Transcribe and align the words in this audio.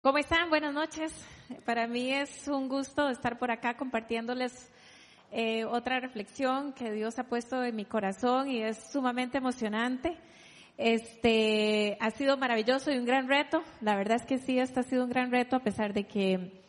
¿Cómo 0.00 0.18
están? 0.18 0.48
Buenas 0.48 0.72
noches. 0.72 1.12
Para 1.64 1.88
mí 1.88 2.12
es 2.12 2.46
un 2.46 2.68
gusto 2.68 3.08
estar 3.08 3.36
por 3.36 3.50
acá 3.50 3.76
compartiéndoles 3.76 4.70
eh, 5.32 5.64
otra 5.64 5.98
reflexión 5.98 6.72
que 6.72 6.92
Dios 6.92 7.18
ha 7.18 7.24
puesto 7.24 7.64
en 7.64 7.74
mi 7.74 7.84
corazón 7.84 8.48
y 8.48 8.62
es 8.62 8.78
sumamente 8.92 9.38
emocionante. 9.38 10.16
Este 10.76 11.98
ha 11.98 12.12
sido 12.12 12.36
maravilloso 12.36 12.92
y 12.92 12.96
un 12.96 13.06
gran 13.06 13.26
reto. 13.26 13.64
La 13.80 13.96
verdad 13.96 14.18
es 14.18 14.24
que 14.24 14.38
sí, 14.38 14.60
este 14.60 14.78
ha 14.78 14.82
sido 14.84 15.02
un 15.02 15.10
gran 15.10 15.32
reto 15.32 15.56
a 15.56 15.64
pesar 15.64 15.92
de 15.92 16.06
que 16.06 16.62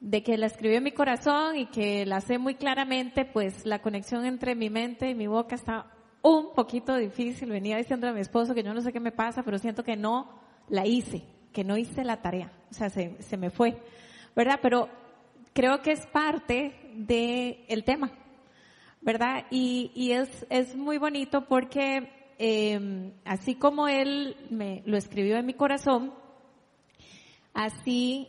de 0.00 0.22
que 0.22 0.36
la 0.36 0.44
escribió 0.44 0.76
en 0.76 0.84
mi 0.84 0.92
corazón 0.92 1.56
y 1.56 1.66
que 1.68 2.04
la 2.04 2.20
sé 2.20 2.36
muy 2.36 2.56
claramente, 2.56 3.24
pues 3.24 3.64
la 3.64 3.80
conexión 3.80 4.26
entre 4.26 4.54
mi 4.54 4.68
mente 4.68 5.08
y 5.08 5.14
mi 5.14 5.26
boca 5.26 5.54
está 5.54 5.86
un 6.20 6.52
poquito 6.52 6.96
difícil. 6.96 7.48
Venía 7.48 7.78
diciendo 7.78 8.08
a 8.08 8.12
mi 8.12 8.20
esposo 8.20 8.54
que 8.54 8.62
yo 8.62 8.74
no 8.74 8.82
sé 8.82 8.92
qué 8.92 9.00
me 9.00 9.10
pasa, 9.10 9.42
pero 9.42 9.56
siento 9.56 9.82
que 9.82 9.96
no 9.96 10.38
la 10.68 10.86
hice 10.86 11.24
que 11.52 11.64
no 11.64 11.76
hice 11.76 12.04
la 12.04 12.22
tarea, 12.22 12.50
o 12.70 12.74
sea, 12.74 12.90
se, 12.90 13.20
se 13.22 13.36
me 13.36 13.50
fue, 13.50 13.76
¿verdad? 14.34 14.58
Pero 14.62 14.88
creo 15.52 15.82
que 15.82 15.92
es 15.92 16.06
parte 16.06 16.74
del 16.94 17.58
el 17.68 17.84
tema, 17.84 18.10
¿verdad? 19.00 19.46
Y, 19.50 19.90
y 19.94 20.12
es, 20.12 20.46
es 20.50 20.76
muy 20.76 20.98
bonito 20.98 21.46
porque 21.46 22.08
eh, 22.38 23.12
así 23.24 23.54
como 23.54 23.88
él 23.88 24.36
me 24.50 24.82
lo 24.86 24.96
escribió 24.96 25.36
en 25.36 25.46
mi 25.46 25.54
corazón, 25.54 26.12
así 27.54 28.28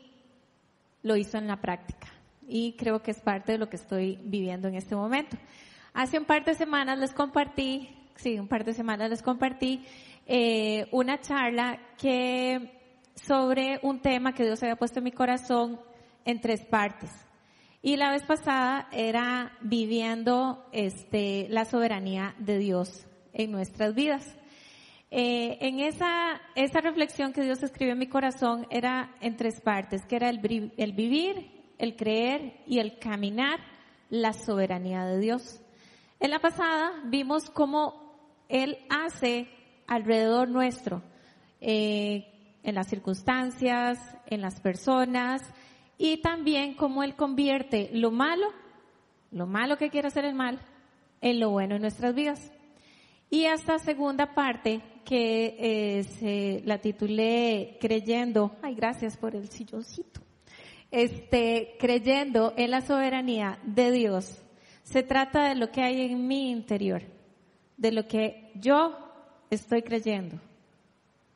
lo 1.02 1.16
hizo 1.16 1.38
en 1.38 1.48
la 1.48 1.62
práctica. 1.62 2.08
Y 2.48 2.74
creo 2.74 3.02
que 3.02 3.12
es 3.12 3.22
parte 3.22 3.54
de 3.54 3.58
lo 3.58 3.70
que 3.70 3.78
estoy 3.78 4.20
viviendo 4.24 4.68
en 4.68 4.76
este 4.76 4.96
momento. 4.96 5.38
Hace 5.94 6.20
un 6.20 6.26
par 6.26 6.44
de 6.44 6.56
semanas 6.56 7.00
les 7.00 7.12
compartí, 7.12 7.90
sí, 8.16 8.38
un 8.38 8.48
par 8.48 8.64
de 8.66 8.74
semanas 8.74 9.10
les 9.10 9.22
compartí 9.22 9.86
eh, 10.26 10.88
una 10.92 11.20
charla 11.20 11.80
que 11.98 12.83
sobre 13.16 13.80
un 13.84 14.02
tema 14.02 14.34
que 14.34 14.44
Dios 14.44 14.62
había 14.64 14.76
puesto 14.76 15.00
en 15.00 15.06
mi 15.06 15.12
corazón 15.12 15.80
en 16.26 16.42
tres 16.42 16.66
partes. 16.66 17.12
Y 17.82 17.98
la 17.98 18.12
vez 18.12 18.24
pasada 18.24 18.88
era 18.92 19.58
viviendo 19.62 20.66
este, 20.72 21.48
la 21.50 21.66
soberanía 21.66 22.34
de 22.40 22.58
Dios 22.58 23.06
en 23.34 23.52
nuestras 23.52 23.94
vidas. 23.94 24.26
Eh, 25.12 25.58
en 25.62 25.80
esa, 25.80 26.42
esa 26.56 26.82
reflexión 26.82 27.34
que 27.34 27.44
Dios 27.44 27.62
escribió 27.62 27.94
en 27.94 28.00
mi 28.00 28.08
corazón 28.08 28.66
era 28.70 29.16
en 29.22 29.36
tres 29.36 29.62
partes, 29.62 30.06
que 30.06 30.16
era 30.16 30.30
el, 30.30 30.74
el 30.78 30.94
vivir, 30.94 31.52
el 31.78 31.96
creer 31.96 32.62
y 32.66 32.80
el 32.80 32.98
caminar 32.98 33.60
la 34.10 34.34
soberanía 34.34 35.06
de 35.06 35.20
Dios. 35.20 35.62
En 36.20 36.32
la 36.32 36.40
pasada 36.40 37.02
vimos 37.06 37.50
cómo 37.50 38.46
Él 38.48 38.78
hace 38.90 39.50
alrededor 39.88 40.48
nuestro 40.48 41.04
eh, 41.60 42.33
en 42.64 42.76
las 42.76 42.88
circunstancias, 42.88 44.00
en 44.26 44.42
las 44.42 44.60
personas 44.60 45.42
y 45.98 46.18
también 46.18 46.74
cómo 46.74 47.04
Él 47.04 47.16
convierte 47.16 47.90
lo 47.94 48.12
malo, 48.12 48.48
lo 49.32 49.46
malo 49.46 49.78
que 49.78 49.90
quiere 49.90 50.08
hacer 50.08 50.26
el 50.26 50.34
mal, 50.34 50.60
en 51.22 51.40
lo 51.40 51.52
bueno 51.52 51.76
en 51.76 51.82
nuestras 51.82 52.16
vidas. 52.16 52.52
Y 53.30 53.46
esta 53.46 53.80
segunda 53.80 54.34
parte 54.34 54.82
que 55.06 55.56
eh, 55.60 56.62
la 56.66 56.80
titulé 56.80 57.78
creyendo, 57.82 58.56
ay 58.62 58.76
gracias 58.76 59.18
por 59.18 59.36
el 59.36 59.50
silloncito, 59.50 60.22
este, 60.92 61.76
creyendo 61.80 62.54
en 62.56 62.72
la 62.72 62.82
soberanía 62.82 63.60
de 63.64 63.92
Dios, 63.92 64.42
se 64.84 65.04
trata 65.04 65.50
de 65.50 65.56
lo 65.56 65.72
que 65.72 65.82
hay 65.82 66.02
en 66.02 66.28
mi 66.28 66.52
interior, 66.52 67.02
de 67.78 67.92
lo 67.92 68.08
que 68.08 68.52
yo 68.56 68.96
estoy 69.50 69.82
creyendo 69.82 70.40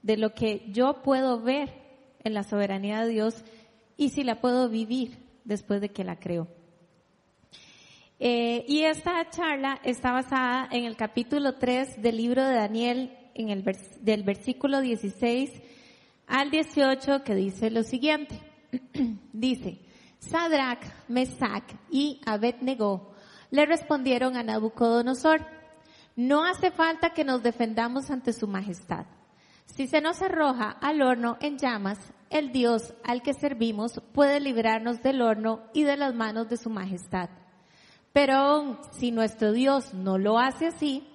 de 0.08 0.16
lo 0.16 0.34
que 0.34 0.64
yo 0.70 1.02
puedo 1.04 1.42
ver 1.42 1.70
en 2.24 2.34
la 2.34 2.44
soberanía 2.44 3.02
de 3.02 3.10
Dios 3.10 3.44
y 3.98 4.10
si 4.10 4.24
la 4.24 4.40
puedo 4.40 4.70
vivir 4.70 5.18
después 5.44 5.82
de 5.82 5.90
que 5.90 6.06
la 6.06 6.18
creo. 6.18 6.48
Eh, 8.18 8.64
y 8.70 8.84
esta 8.84 9.30
charla 9.30 9.82
está 9.84 10.14
basada 10.14 10.70
en 10.72 10.86
el 10.86 10.96
capítulo 10.96 11.56
3 11.56 12.02
del 12.02 12.16
libro 12.16 12.42
de 12.46 12.56
Daniel, 12.56 13.18
en 13.36 13.50
el 13.50 13.66
del 14.00 14.24
versículo 14.24 14.80
16 14.80 15.52
al 16.26 16.52
18, 16.52 17.26
que 17.26 17.36
dice 17.36 17.70
lo 17.70 17.84
siguiente. 17.84 18.40
dice, 19.34 19.82
Sadrach, 20.20 20.86
Mesach 21.10 21.70
y 21.92 22.22
Abednego 22.26 23.14
le 23.52 23.66
respondieron 23.66 24.38
a 24.38 24.44
Nabucodonosor, 24.44 25.46
no 26.16 26.46
hace 26.46 26.72
falta 26.72 27.10
que 27.10 27.26
nos 27.26 27.44
defendamos 27.44 28.10
ante 28.10 28.32
su 28.32 28.48
majestad. 28.48 29.06
Si 29.68 29.88
se 29.88 30.02
nos 30.02 30.22
arroja 30.22 30.72
al 30.82 31.02
horno 31.02 31.38
en 31.40 31.58
llamas, 31.58 32.00
el 32.30 32.52
Dios 32.52 32.94
al 33.04 33.22
que 33.22 33.34
servimos 33.34 34.02
puede 34.14 34.40
librarnos 34.40 35.02
del 35.04 35.22
horno 35.22 35.62
y 35.74 35.84
de 35.84 35.98
las 35.98 36.16
manos 36.16 36.50
de 36.50 36.58
su 36.58 36.70
majestad. 36.70 37.30
Pero 38.12 38.82
si 38.94 39.12
nuestro 39.12 39.52
Dios 39.52 39.94
no 39.94 40.18
lo 40.18 40.40
hace 40.40 40.68
así, 40.68 41.08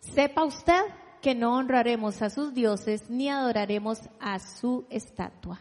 sepa 0.00 0.44
usted 0.44 0.80
que 1.20 1.34
no 1.34 1.56
honraremos 1.56 2.22
a 2.22 2.30
sus 2.30 2.54
dioses 2.54 3.10
ni 3.10 3.28
adoraremos 3.28 3.98
a 4.20 4.38
su 4.38 4.86
estatua. 4.88 5.60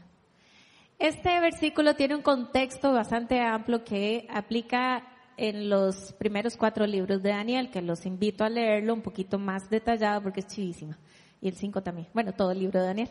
Este 1.00 1.40
versículo 1.40 1.96
tiene 1.96 2.16
un 2.16 2.22
contexto 2.22 2.92
bastante 2.92 3.42
amplio 3.42 3.84
que 3.84 4.28
aplica 4.30 5.04
en 5.38 5.70
los 5.70 6.14
primeros 6.14 6.58
cuatro 6.58 6.86
libros 6.86 7.22
de 7.22 7.30
Daniel, 7.30 7.70
que 7.72 7.82
los 7.82 8.06
invito 8.06 8.44
a 8.44 8.50
leerlo 8.50 8.94
un 8.94 9.02
poquito 9.02 9.40
más 9.40 9.70
detallado 9.70 10.22
porque 10.22 10.42
es 10.42 10.48
chivísima 10.48 10.98
y 11.42 11.48
el 11.48 11.56
5 11.56 11.82
también. 11.84 12.08
Bueno, 12.14 12.34
todo 12.34 12.52
el 12.52 12.60
libro 12.60 12.80
de 12.80 12.88
Daniel. 12.88 13.10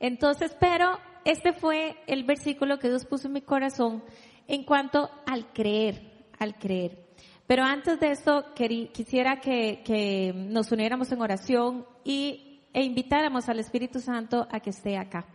Entonces, 0.00 0.56
pero 0.58 0.98
este 1.24 1.52
fue 1.52 1.96
el 2.06 2.24
versículo 2.24 2.78
que 2.78 2.88
Dios 2.88 3.06
puso 3.06 3.28
en 3.28 3.34
mi 3.34 3.40
corazón 3.40 4.02
en 4.46 4.64
cuanto 4.64 5.10
al 5.26 5.52
creer, 5.52 6.26
al 6.38 6.56
creer. 6.58 7.04
Pero 7.46 7.62
antes 7.62 8.00
de 8.00 8.10
esto, 8.10 8.46
quisiera 8.54 9.40
que, 9.40 10.32
nos 10.34 10.72
uniéramos 10.72 11.12
en 11.12 11.20
oración 11.20 11.86
y, 12.04 12.60
e 12.72 12.82
invitáramos 12.82 13.48
al 13.48 13.60
Espíritu 13.60 14.00
Santo 14.00 14.48
a 14.50 14.60
que 14.60 14.70
esté 14.70 14.96
acá. 14.96 15.26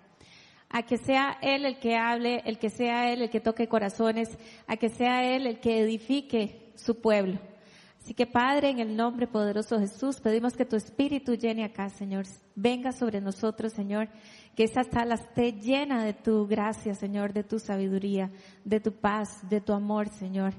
A 0.70 0.84
que 0.84 0.98
sea 0.98 1.38
Él 1.42 1.66
el 1.66 1.80
que 1.80 1.96
hable, 1.96 2.42
el 2.46 2.60
que 2.60 2.70
sea 2.70 3.12
Él 3.12 3.24
el 3.24 3.30
que 3.30 3.40
toque 3.40 3.68
corazones, 3.68 4.38
a 4.68 4.78
que 4.78 4.90
sea 4.90 5.36
Él 5.36 5.48
el 5.48 5.60
que 5.60 5.80
edifique 5.80 6.72
su 6.76 7.00
pueblo. 7.00 7.40
Así 8.02 8.14
que 8.14 8.26
Padre, 8.26 8.70
en 8.70 8.80
el 8.80 8.96
nombre 8.96 9.28
poderoso 9.28 9.76
de 9.76 9.88
Jesús, 9.88 10.20
pedimos 10.20 10.56
que 10.56 10.66
tu 10.66 10.76
Espíritu 10.76 11.36
llene 11.36 11.64
acá, 11.64 11.90
Señor. 11.90 12.26
Venga 12.56 12.92
sobre 12.92 13.22
nosotros, 13.22 13.74
Señor. 13.74 14.08
Que 14.56 14.64
esta 14.64 14.84
sala 14.84 15.16
esté 15.16 15.54
llena 15.54 16.04
de 16.04 16.14
tu 16.14 16.48
gracia, 16.48 16.96
Señor, 16.96 17.34
de 17.34 17.44
tu 17.44 17.60
sabiduría, 17.60 18.32
de 18.64 18.80
tu 18.80 18.94
paz, 18.94 19.48
de 19.50 19.62
tu 19.62 19.74
amor, 19.74 20.10
Señor. 20.10 20.54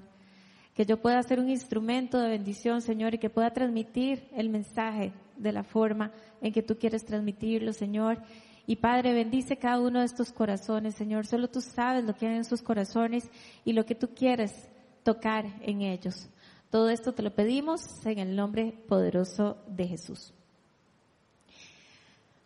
Que 0.74 0.86
yo 0.86 1.00
pueda 1.00 1.22
ser 1.22 1.40
un 1.40 1.50
instrumento 1.50 2.18
de 2.20 2.28
bendición, 2.28 2.82
Señor, 2.82 3.14
y 3.14 3.18
que 3.18 3.30
pueda 3.30 3.50
transmitir 3.52 4.28
el 4.36 4.48
mensaje 4.48 5.12
de 5.36 5.52
la 5.52 5.64
forma 5.64 6.12
en 6.40 6.52
que 6.52 6.62
tú 6.62 6.78
quieres 6.78 7.04
transmitirlo, 7.04 7.72
Señor. 7.72 8.18
Y 8.66 8.76
Padre, 8.76 9.12
bendice 9.12 9.56
cada 9.56 9.80
uno 9.80 9.98
de 9.98 10.06
estos 10.06 10.30
corazones, 10.30 10.94
Señor. 10.94 11.26
Solo 11.26 11.48
tú 11.48 11.60
sabes 11.60 12.04
lo 12.04 12.14
que 12.14 12.28
hay 12.28 12.36
en 12.36 12.44
sus 12.44 12.62
corazones 12.62 13.28
y 13.64 13.72
lo 13.72 13.84
que 13.84 13.94
tú 13.94 14.10
quieres 14.14 14.68
tocar 15.02 15.46
en 15.62 15.82
ellos. 15.82 16.30
Todo 16.70 16.88
esto 16.88 17.12
te 17.12 17.24
lo 17.24 17.34
pedimos 17.34 18.06
en 18.06 18.20
el 18.20 18.36
nombre 18.36 18.72
poderoso 18.86 19.56
de 19.66 19.88
Jesús. 19.88 20.32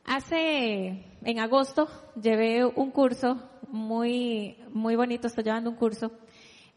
Hace, 0.07 1.05
en 1.23 1.39
agosto, 1.41 1.89
llevé 2.21 2.65
un 2.65 2.91
curso 2.91 3.39
muy, 3.69 4.57
muy 4.71 4.97
bonito, 4.97 5.27
estoy 5.27 5.45
llevando 5.45 5.69
un 5.69 5.77
curso, 5.77 6.11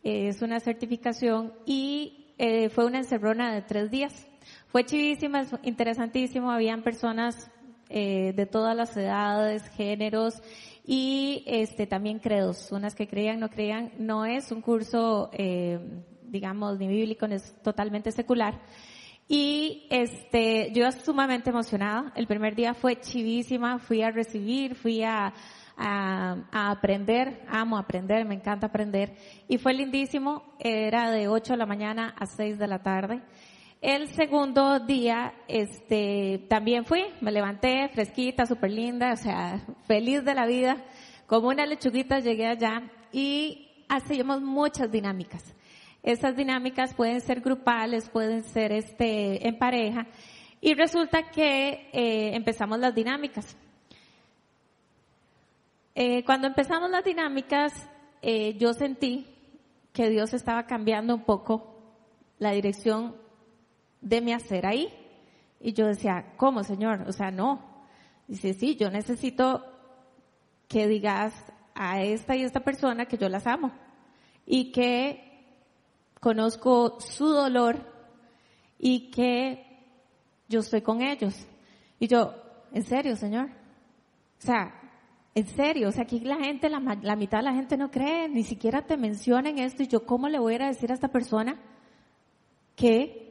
es 0.04 0.42
una 0.42 0.60
certificación 0.60 1.54
y 1.66 2.34
eh, 2.38 2.68
fue 2.68 2.86
una 2.86 2.98
encerrona 2.98 3.54
de 3.54 3.62
tres 3.62 3.92
días. 3.92 4.28
Fue 4.68 4.86
chivísima, 4.86 5.46
interesantísimo, 5.64 6.52
habían 6.52 6.84
personas 6.84 7.50
eh, 7.90 8.34
de 8.36 8.46
todas 8.46 8.76
las 8.76 8.96
edades, 8.98 9.70
géneros 9.70 10.42
y 10.86 11.44
este 11.48 11.88
también 11.88 12.20
credos, 12.20 12.74
unas 12.74 12.94
que 12.94 13.08
creían, 13.08 13.40
no 13.40 13.50
creían. 13.50 13.94
No 14.00 14.26
es 14.26 14.52
un 14.52 14.62
curso 14.62 15.30
eh, 15.32 15.80
digamos, 16.30 16.78
ni 16.80 16.88
bíblico, 16.88 17.26
es 17.28 17.56
totalmente 17.62 18.12
secular. 18.12 18.60
Y 19.28 19.88
este, 19.90 20.72
yo 20.74 20.90
sumamente 20.92 21.50
emocionada. 21.50 22.14
El 22.16 22.28
primer 22.28 22.56
día 22.56 22.74
fue 22.74 23.00
chivísima, 23.00 23.80
fui 23.80 24.02
a 24.02 24.12
recibir, 24.12 24.76
fui 24.76 25.04
a, 25.04 25.34
a, 25.76 26.70
aprender, 26.72 27.44
amo 27.48 27.78
aprender, 27.78 28.26
me 28.26 28.36
encanta 28.36 28.68
aprender. 28.68 29.16
Y 29.48 29.58
fue 29.58 29.74
lindísimo, 29.74 30.44
era 30.60 31.12
de 31.12 31.28
8 31.28 31.54
de 31.54 31.58
la 31.58 31.66
mañana 31.66 32.16
a 32.18 32.26
6 32.26 32.58
de 32.58 32.68
la 32.68 32.80
tarde. 32.80 33.22
El 33.82 34.08
segundo 34.08 34.80
día, 34.80 35.34
este, 35.48 36.46
también 36.50 36.84
fui, 36.84 37.04
me 37.22 37.32
levanté 37.32 37.90
fresquita, 37.90 38.48
súper 38.48 38.72
linda, 38.72 39.14
o 39.14 39.18
sea, 39.18 39.62
feliz 39.86 40.24
de 40.24 40.34
la 40.34 40.48
vida. 40.48 40.84
Como 41.28 41.50
una 41.50 41.66
lechuguita 41.66 42.20
llegué 42.20 42.48
allá 42.48 42.90
y 43.12 43.86
hacíamos 43.88 44.42
muchas 44.42 44.90
dinámicas. 44.92 45.54
Esas 46.08 46.38
dinámicas 46.38 46.94
pueden 46.94 47.20
ser 47.20 47.42
grupales, 47.42 48.08
pueden 48.08 48.42
ser 48.46 48.72
este, 48.72 49.46
en 49.46 49.58
pareja. 49.58 50.08
Y 50.62 50.74
resulta 50.74 51.24
que 51.24 51.90
eh, 51.92 52.34
empezamos 52.34 52.80
las 52.80 52.96
dinámicas. 52.96 53.58
Eh, 55.96 56.24
cuando 56.24 56.48
empezamos 56.48 56.90
las 56.90 57.04
dinámicas, 57.04 57.74
eh, 58.22 58.56
yo 58.58 58.72
sentí 58.72 59.28
que 59.92 60.10
Dios 60.10 60.34
estaba 60.34 60.66
cambiando 60.66 61.14
un 61.14 61.26
poco 61.26 61.76
la 62.40 62.52
dirección 62.52 63.18
de 64.00 64.22
mi 64.22 64.32
hacer 64.32 64.66
ahí. 64.66 64.88
Y 65.60 65.74
yo 65.74 65.88
decía, 65.88 66.36
¿cómo, 66.38 66.64
Señor? 66.64 67.04
O 67.06 67.12
sea, 67.12 67.32
no. 67.32 67.84
Dice, 68.30 68.54
sí, 68.54 68.78
yo 68.78 68.90
necesito 68.90 69.62
que 70.70 70.88
digas 70.88 71.34
a 71.76 72.02
esta 72.02 72.38
y 72.38 72.44
esta 72.44 72.62
persona 72.62 73.08
que 73.08 73.18
yo 73.18 73.28
las 73.28 73.46
amo 73.46 73.74
y 74.46 74.72
que 74.72 75.28
conozco 76.20 77.00
su 77.00 77.28
dolor 77.28 77.78
y 78.80 79.12
que 79.12 79.66
yo 80.48 80.60
estoy 80.60 80.82
con 80.82 81.02
ellos. 81.02 81.48
Y 82.00 82.08
yo, 82.08 82.34
¿en 82.72 82.84
serio, 82.84 83.16
Señor? 83.16 83.48
O 83.48 84.42
sea, 84.42 84.74
en 85.34 85.48
serio, 85.48 85.90
o 85.90 85.92
sea, 85.92 86.04
aquí 86.04 86.20
la 86.20 86.38
gente, 86.38 86.70
la, 86.70 86.80
la 87.02 87.16
mitad 87.16 87.40
de 87.40 87.44
la 87.44 87.54
gente 87.54 87.78
no 87.78 87.92
cree, 87.92 88.28
ni 88.30 88.44
siquiera 88.44 88.86
te 88.86 88.98
mencionan 88.98 89.60
esto 89.60 89.84
y 89.84 89.88
yo, 89.88 90.06
¿cómo 90.06 90.30
le 90.30 90.40
voy 90.40 90.56
a 90.56 90.68
decir 90.68 90.92
a 90.92 90.96
esta 90.96 91.10
persona 91.10 91.60
que 92.76 93.28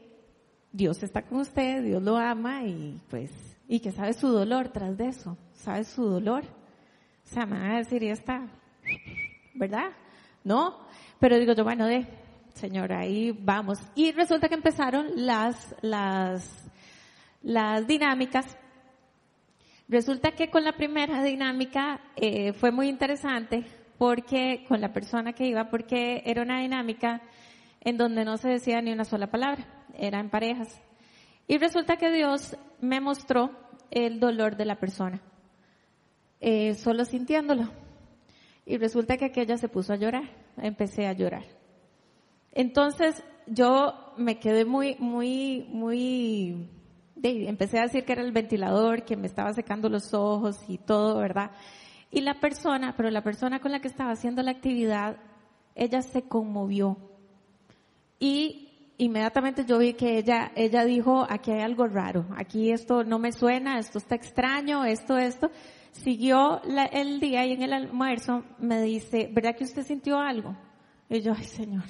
Dios 0.73 1.03
está 1.03 1.23
con 1.23 1.39
usted, 1.39 1.83
Dios 1.83 2.03
lo 2.03 2.17
ama 2.17 2.65
y 2.65 3.01
pues, 3.09 3.31
y 3.67 3.81
que 3.81 3.93
sabe 3.93 4.13
su 4.13 4.29
dolor 4.29 4.69
tras 4.69 4.97
de 4.99 5.09
eso, 5.09 5.39
sabe 5.55 5.85
su 5.85 6.05
dolor. 6.05 6.45
O 6.45 7.29
sea, 7.29 7.47
me 7.47 7.59
van 7.59 7.71
a 7.71 7.77
decir, 7.79 8.03
y 8.03 8.11
está, 8.11 8.47
¿verdad? 9.55 9.91
¿No? 10.45 10.77
Pero 11.19 11.39
digo 11.39 11.55
yo, 11.55 11.65
bueno, 11.65 11.87
de, 11.87 12.07
Señor, 12.57 12.91
ahí 12.91 13.33
vamos. 13.33 13.79
Y 13.95 14.13
resulta 14.13 14.49
que 14.49 14.55
empezaron 14.55 15.09
las, 15.15 15.77
las, 15.83 16.71
las 17.43 17.87
dinámicas. 17.87 18.57
Resulta 19.89 20.31
que 20.31 20.49
con 20.49 20.65
la 20.65 20.73
primera 20.73 21.23
dinámica 21.23 22.01
eh, 22.17 22.55
fue 22.55 22.73
muy 22.73 22.89
interesante 22.89 23.67
porque 23.99 24.65
con 24.69 24.81
la 24.81 24.91
persona 24.91 25.35
que 25.35 25.47
iba, 25.47 25.69
porque 25.69 26.23
era 26.25 26.43
una 26.43 26.63
dinámica 26.63 27.21
en 27.83 27.99
donde 27.99 28.25
no 28.25 28.39
se 28.39 28.49
decía 28.49 28.81
ni 28.81 28.91
una 28.91 29.05
sola 29.05 29.27
palabra, 29.27 29.67
era 29.93 30.19
en 30.19 30.31
parejas. 30.31 30.81
Y 31.47 31.59
resulta 31.59 31.99
que 31.99 32.11
Dios 32.11 32.57
me 32.81 33.03
mostró 33.03 33.51
el 33.91 34.19
dolor 34.19 34.57
de 34.57 34.65
la 34.65 34.81
persona, 34.81 35.21
eh, 36.41 36.73
solo 36.73 37.05
sintiéndolo. 37.05 37.71
Y 38.65 38.79
resulta 38.79 39.19
que 39.19 39.27
aquella 39.27 39.59
se 39.59 39.69
puso 39.69 39.93
a 39.93 39.97
llorar, 39.97 40.25
empecé 40.57 41.07
a 41.07 41.13
llorar. 41.13 41.56
Entonces 42.57 43.23
yo 43.47 44.15
me 44.17 44.39
quedé 44.39 44.65
muy, 44.65 44.97
muy, 44.99 45.67
muy, 45.69 46.71
empecé 47.23 47.79
a 47.79 47.83
decir 47.83 48.07
que 48.07 48.15
era 48.15 48.23
el 48.23 48.33
ventilador, 48.33 49.05
que 49.05 49.15
me 49.15 49.27
estaba 49.27 49.53
secando 49.53 49.91
los 49.91 50.15
ojos 50.15 50.57
y 50.67 50.79
todo, 50.79 51.19
¿verdad? 51.19 51.51
Y 52.11 52.23
la 52.23 52.41
persona, 52.41 52.95
pero 52.97 53.11
la 53.11 53.23
persona 53.23 53.61
con 53.61 53.73
la 53.73 53.81
que 53.81 53.89
estaba 53.89 54.13
haciendo 54.13 54.43
la 54.43 54.53
actividad, 54.53 55.19
ella 55.75 56.01
se 56.01 56.23
conmovió. 56.23 56.97
Y 58.19 58.95
inmediatamente 58.97 59.67
yo 59.67 59.77
vi 59.77 59.93
que 59.93 60.17
ella, 60.17 60.51
ella 60.57 60.87
dijo, 60.87 61.27
aquí 61.29 61.51
hay 61.51 61.61
algo 61.61 61.87
raro, 61.87 62.25
aquí 62.39 62.71
esto 62.71 63.05
no 63.05 63.19
me 63.19 63.33
suena, 63.33 63.79
esto 63.79 63.99
está 63.99 64.15
extraño, 64.15 64.83
esto, 64.87 65.19
esto. 65.19 65.51
Siguió 65.93 66.63
el 66.91 67.21
día 67.21 67.45
y 67.45 67.53
en 67.53 67.63
el 67.63 67.75
almuerzo 67.75 68.45
me 68.59 68.81
dice, 68.81 69.29
¿verdad 69.31 69.55
que 69.55 69.65
usted 69.65 69.83
sintió 69.83 70.19
algo? 70.19 70.57
Y 71.11 71.21
yo, 71.21 71.35
ay 71.37 71.45
señor, 71.45 71.85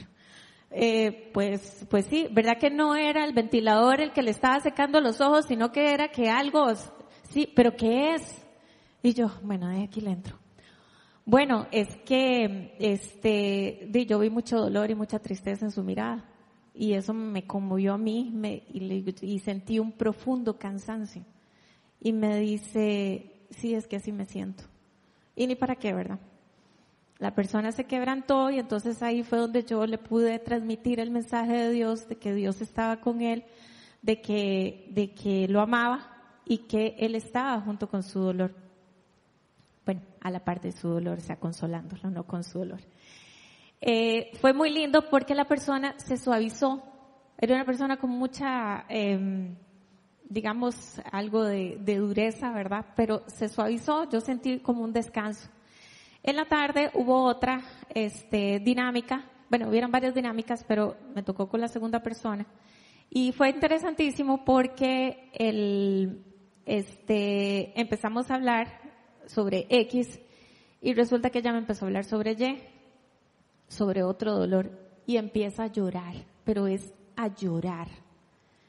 eh, 0.71 1.31
pues, 1.33 1.87
pues 1.89 2.07
sí, 2.07 2.29
¿verdad 2.31 2.59
que 2.59 2.71
no 2.71 2.97
era 2.97 3.25
el 3.25 3.33
ventilador 3.33 4.01
el 4.01 4.13
que 4.13 4.23
le 4.23 4.31
estaba 4.31 4.61
secando 4.61 5.01
los 5.01 5.21
ojos, 5.21 5.47
sino 5.47 5.73
que 5.73 5.93
era 5.93 6.09
que 6.09 6.29
algo, 6.29 6.67
sí, 7.31 7.51
pero 7.55 7.77
¿qué 7.77 8.15
es? 8.15 8.47
Y 9.03 9.15
yo, 9.15 9.31
bueno, 9.43 9.69
aquí 9.83 10.01
le 10.01 10.11
entro. 10.11 10.39
Bueno, 11.25 11.67
es 11.73 11.89
que, 12.05 12.77
este, 12.79 13.89
yo 14.07 14.19
vi 14.21 14.31
mucho 14.31 14.59
dolor 14.59 14.91
y 14.91 14.95
mucha 14.95 15.19
tristeza 15.19 15.65
en 15.65 15.73
su 15.73 15.83
mirada. 15.83 16.25
Y 16.73 16.93
eso 16.93 17.15
me 17.15 17.47
conmovió 17.47 17.95
a 17.95 17.99
mí 17.99 18.31
me, 18.33 18.63
y, 18.69 19.13
y 19.23 19.39
sentí 19.41 19.79
un 19.79 19.93
profundo 19.93 20.59
cansancio. 20.59 21.25
Y 22.01 22.13
me 22.13 22.39
dice, 22.39 23.47
sí, 23.51 23.75
es 23.75 23.87
que 23.89 23.97
así 23.97 24.13
me 24.13 24.27
siento. 24.27 24.65
Y 25.35 25.47
ni 25.47 25.57
para 25.57 25.77
qué, 25.77 25.93
¿verdad? 25.93 26.21
La 27.19 27.35
persona 27.35 27.73
se 27.73 27.85
quebrantó 27.85 28.51
y 28.51 28.59
entonces 28.59 29.03
ahí 29.03 29.23
fue 29.23 29.39
donde 29.39 29.65
yo 29.65 29.87
le 29.87 29.99
pude 29.99 30.39
transmitir 30.39 31.01
el 31.01 31.11
mensaje 31.11 31.53
de 31.53 31.71
Dios, 31.71 32.09
de 32.09 32.17
que 32.17 32.35
Dios 32.35 32.61
estaba 32.61 33.01
con 33.01 33.23
él, 33.23 33.45
de 34.03 34.21
que, 34.21 34.89
de 34.91 35.13
que 35.13 35.49
lo 35.49 35.61
amaba 35.61 36.11
y 36.45 36.59
que 36.59 36.95
él 36.99 37.15
estaba 37.15 37.61
junto 37.61 37.89
con 37.89 38.03
su 38.03 38.21
dolor. 38.21 38.55
Bueno, 39.87 40.03
a 40.21 40.31
la 40.31 40.45
parte 40.45 40.69
de 40.69 40.73
su 40.73 40.89
dolor, 40.89 41.19
o 41.19 41.21
sea, 41.21 41.37
consolándolo, 41.37 42.11
no 42.11 42.27
con 42.27 42.45
su 42.45 42.59
dolor. 42.59 42.81
Eh, 43.81 44.31
fue 44.41 44.53
muy 44.53 44.71
lindo 44.71 45.09
porque 45.09 45.35
la 45.35 45.47
persona 45.47 45.95
se 45.99 46.19
suavizó. 46.19 46.83
Era 47.39 47.55
una 47.55 47.65
persona 47.65 47.97
con 47.97 48.11
mucha, 48.11 48.85
eh, 48.89 49.55
digamos, 50.29 51.01
algo 51.11 51.45
de 51.45 51.97
dureza, 51.99 52.53
¿verdad? 52.53 52.85
Pero 52.95 53.23
se 53.27 53.49
suavizó. 53.49 54.09
Yo 54.11 54.21
sentí 54.21 54.59
como 54.61 54.83
un 54.83 54.93
descanso. 54.93 55.49
En 56.27 56.35
la 56.35 56.45
tarde 56.45 56.91
hubo 56.95 57.23
otra 57.23 57.63
este, 57.95 58.59
dinámica, 58.59 59.25
bueno, 59.49 59.69
hubieron 59.69 59.93
varias 59.93 60.13
dinámicas, 60.13 60.65
pero 60.67 60.97
me 61.15 61.23
tocó 61.23 61.49
con 61.49 61.61
la 61.61 61.69
segunda 61.69 62.03
persona. 62.03 62.45
Y 63.09 63.31
fue 63.31 63.51
interesantísimo 63.51 64.45
porque 64.45 65.31
el, 65.35 66.25
este, 66.67 67.81
empezamos 67.81 68.29
a 68.29 68.35
hablar 68.35 68.67
sobre 69.27 69.67
X 69.71 70.19
y 70.83 70.95
resulta 70.95 71.31
que 71.31 71.39
ella 71.39 71.53
me 71.53 71.59
empezó 71.59 71.85
a 71.85 71.89
hablar 71.89 72.05
sobre 72.05 72.33
Y, 72.33 72.59
sobre 73.69 74.03
otro 74.03 74.35
dolor 74.35 74.73
y 75.07 75.19
empieza 75.19 75.63
a 75.63 75.73
llorar, 75.73 76.15
pero 76.45 76.67
es 76.67 76.93
a 77.15 77.29
llorar. 77.29 77.87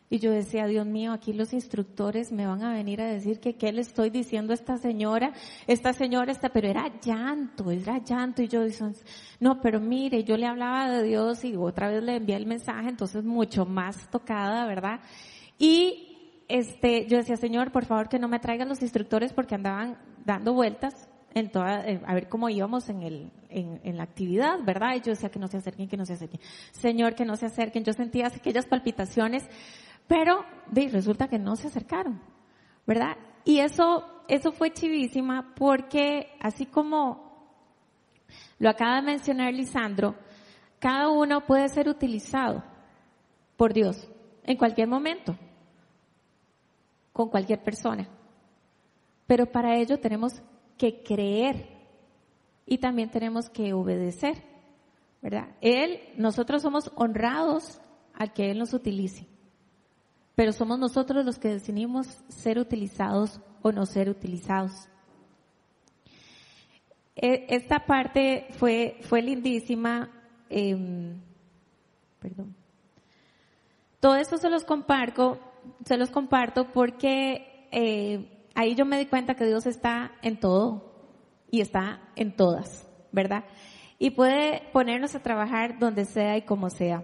Y 0.09 0.19
yo 0.19 0.31
decía, 0.31 0.67
Dios 0.67 0.85
mío, 0.85 1.11
aquí 1.11 1.33
los 1.33 1.51
instructores 1.51 2.31
me 2.31 2.47
van 2.47 2.63
a 2.63 2.71
venir 2.71 3.01
a 3.01 3.07
decir 3.07 3.41
que 3.41 3.55
qué 3.55 3.73
le 3.73 3.81
estoy 3.81 4.09
diciendo 4.09 4.53
a 4.53 4.55
esta 4.55 4.77
señora, 4.77 5.33
esta 5.67 5.91
señora 5.91 6.31
está, 6.31 6.49
pero 6.49 6.69
era 6.69 6.89
llanto, 7.01 7.71
era 7.71 7.97
llanto. 7.97 8.41
Y 8.41 8.47
yo 8.47 8.63
dije, 8.63 8.85
no, 9.41 9.59
pero 9.61 9.81
mire, 9.81 10.23
yo 10.23 10.37
le 10.37 10.47
hablaba 10.47 10.89
de 10.89 11.03
Dios 11.03 11.43
y 11.43 11.57
otra 11.57 11.89
vez 11.89 12.01
le 12.03 12.15
envié 12.15 12.37
el 12.37 12.45
mensaje, 12.45 12.87
entonces 12.87 13.25
mucho 13.25 13.65
más 13.65 14.09
tocada, 14.09 14.65
¿verdad? 14.65 15.01
Y 15.59 16.43
este, 16.47 17.05
yo 17.07 17.17
decía, 17.17 17.35
Señor, 17.35 17.73
por 17.73 17.83
favor 17.83 18.07
que 18.07 18.19
no 18.19 18.29
me 18.29 18.39
traigan 18.39 18.69
los 18.69 18.81
instructores 18.81 19.33
porque 19.33 19.55
andaban 19.55 19.97
dando 20.25 20.53
vueltas 20.53 21.09
en 21.33 21.51
toda, 21.51 21.85
eh, 21.85 22.01
a 22.05 22.13
ver 22.13 22.29
cómo 22.29 22.47
íbamos 22.49 22.87
en 22.89 23.01
el, 23.03 23.31
en, 23.49 23.81
en, 23.83 23.97
la 23.97 24.03
actividad, 24.03 24.59
¿verdad? 24.63 24.95
Y 24.95 25.01
yo 25.01 25.11
decía 25.11 25.29
que 25.29 25.39
no 25.39 25.47
se 25.47 25.57
acerquen, 25.57 25.87
que 25.87 25.97
no 25.97 26.05
se 26.05 26.13
acerquen. 26.13 26.39
Señor, 26.71 27.13
que 27.13 27.25
no 27.25 27.35
se 27.35 27.45
acerquen. 27.45 27.83
Yo 27.83 27.93
sentía 27.93 28.27
aquellas 28.27 28.65
palpitaciones 28.65 29.47
pero 30.07 30.45
resulta 30.73 31.27
que 31.27 31.39
no 31.39 31.55
se 31.55 31.67
acercaron, 31.67 32.21
¿verdad? 32.85 33.17
Y 33.43 33.59
eso, 33.59 34.23
eso 34.27 34.51
fue 34.51 34.73
chivísima 34.73 35.53
porque 35.55 36.29
así 36.39 36.65
como 36.65 37.27
lo 38.59 38.69
acaba 38.69 38.97
de 38.97 39.01
mencionar 39.03 39.53
Lisandro, 39.53 40.15
cada 40.79 41.09
uno 41.09 41.45
puede 41.45 41.69
ser 41.69 41.89
utilizado 41.89 42.63
por 43.55 43.73
Dios 43.73 44.09
en 44.43 44.57
cualquier 44.57 44.87
momento, 44.87 45.37
con 47.13 47.29
cualquier 47.29 47.63
persona. 47.63 48.07
Pero 49.25 49.45
para 49.45 49.75
ello 49.75 49.99
tenemos 49.99 50.41
que 50.77 51.03
creer 51.03 51.69
y 52.65 52.77
también 52.77 53.09
tenemos 53.09 53.49
que 53.49 53.73
obedecer, 53.73 54.43
¿verdad? 55.21 55.55
Él, 55.61 55.99
nosotros 56.17 56.61
somos 56.61 56.91
honrados 56.95 57.81
al 58.13 58.33
que 58.33 58.51
Él 58.51 58.59
nos 58.59 58.73
utilice 58.73 59.27
pero 60.37 60.53
somos 60.53 60.77
nosotros 60.77 61.25
los 61.25 61.39
que 61.39 61.47
decidimos 61.47 62.05
ser 62.27 62.59
utilizados 62.59 63.41
o 63.63 63.71
no 63.71 63.87
ser 63.87 64.07
utilizados. 64.07 64.87
E, 67.15 67.47
esta 67.49 67.87
parte 67.87 68.45
fue, 68.51 68.99
fue 69.01 69.23
lindísima. 69.23 70.11
Em, 70.47 71.19
perdón. 72.19 72.55
Todo 73.99 74.15
esto 74.17 74.37
se 74.37 74.51
los 74.51 74.63
comparto, 74.63 75.39
se 75.83 75.97
los 75.97 76.11
comparto 76.11 76.71
porque 76.71 77.67
eh, 77.71 78.45
ahí 78.53 78.75
yo 78.75 78.85
me 78.85 78.99
di 78.99 79.07
cuenta 79.07 79.33
que 79.33 79.45
Dios 79.47 79.65
está 79.65 80.11
en 80.21 80.39
todo 80.39 80.93
y 81.49 81.61
está 81.61 82.11
en 82.15 82.35
todas, 82.35 82.87
¿verdad? 83.11 83.43
Y 83.97 84.11
puede 84.11 84.69
ponernos 84.71 85.15
a 85.15 85.23
trabajar 85.23 85.79
donde 85.79 86.05
sea 86.05 86.37
y 86.37 86.43
como 86.43 86.69
sea. 86.69 87.03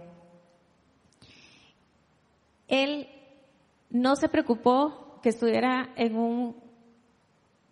Él 2.68 3.08
no 3.94 4.16
se 4.16 4.28
preocupó 4.28 5.20
que 5.22 5.28
estuviera 5.28 5.90
en 5.94 6.16
un 6.16 6.56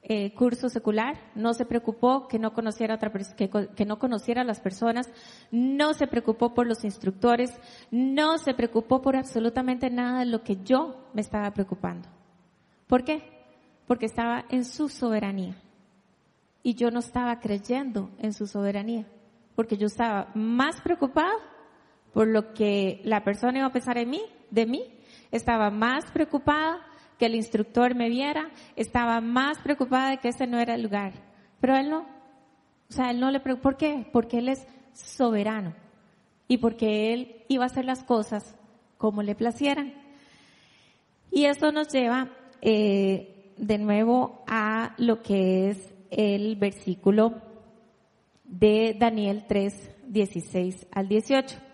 eh, 0.03 0.33
curso 0.35 0.69
secular, 0.69 1.19
no 1.35 1.53
se 1.53 1.67
preocupó 1.67 2.29
que 2.29 2.39
no 2.39 2.53
conociera 2.53 2.95
otra 2.95 3.11
que, 3.37 3.51
que 3.51 3.85
no 3.85 3.99
conociera 3.99 4.43
a 4.43 4.45
las 4.45 4.61
personas, 4.61 5.11
no 5.51 5.95
se 5.95 6.07
preocupó 6.07 6.55
por 6.55 6.69
los 6.69 6.85
instructores, 6.85 7.51
no 7.91 8.39
se 8.39 8.55
preocupó 8.55 9.03
por 9.03 9.17
absolutamente 9.17 9.91
nada 9.91 10.21
de 10.21 10.27
lo 10.27 10.45
que 10.45 10.63
yo 10.63 11.09
me 11.13 11.23
estaba 11.23 11.51
preocupando. 11.51 12.09
¿Por 12.87 13.03
qué? 13.03 13.25
Porque 13.89 14.07
estaba 14.07 14.45
en 14.49 14.65
su 14.65 14.89
soberanía. 14.89 15.57
y 16.63 16.75
yo 16.75 16.93
no 16.93 17.01
estaba 17.01 17.41
creyendo 17.41 18.11
en 18.19 18.33
su 18.33 18.47
soberanía, 18.47 19.09
porque 19.57 19.77
yo 19.77 19.89
estaba 19.89 20.31
más 20.35 20.81
preocupada 20.81 21.35
por 22.13 22.29
lo 22.29 22.55
que 22.55 23.01
la 23.03 23.25
persona 23.25 23.59
iba 23.59 23.67
a 23.67 23.73
pensar 23.73 23.99
en 23.99 24.11
mí, 24.11 24.23
de 24.51 24.67
mí, 24.67 25.02
estaba 25.33 25.71
más 25.71 26.11
preocupada 26.13 26.87
que 27.19 27.27
el 27.27 27.35
instructor 27.35 27.95
me 27.95 28.09
viera, 28.09 28.51
estaba 28.77 29.21
más 29.21 29.59
preocupada 29.59 30.11
de 30.11 30.19
que 30.19 30.29
ese 30.29 30.47
no 30.47 30.59
era 30.59 30.75
el 30.75 30.83
lugar. 30.83 31.13
Pero 31.61 31.77
él 31.77 31.91
no. 31.91 32.01
O 32.01 32.93
sea, 32.93 33.11
él 33.11 33.19
no 33.19 33.31
le 33.31 33.41
preocupó. 33.41 33.71
¿Por 33.71 33.77
qué? 33.77 34.07
Porque 34.13 34.39
él 34.39 34.49
es 34.49 34.67
soberano 34.93 35.75
y 36.49 36.59
porque 36.59 37.15
él 37.15 37.45
iba 37.49 37.65
a 37.65 37.67
hacer 37.67 37.85
las 37.85 38.05
cosas 38.05 38.57
como 38.99 39.23
le 39.23 39.35
placieran. 39.35 39.95
Y 41.31 41.47
eso 41.47 41.73
nos 41.73 41.89
lleva 41.89 42.29
eh, 42.61 43.55
de 43.57 43.79
nuevo 43.79 44.45
a 44.47 44.95
lo 44.99 45.23
que 45.23 45.71
es 45.71 45.95
el 46.11 46.57
versículo 46.57 47.41
de 48.45 48.95
Daniel 48.99 49.47
3, 49.49 49.91
16 50.09 50.87
al 50.93 51.09
18. 51.09 51.72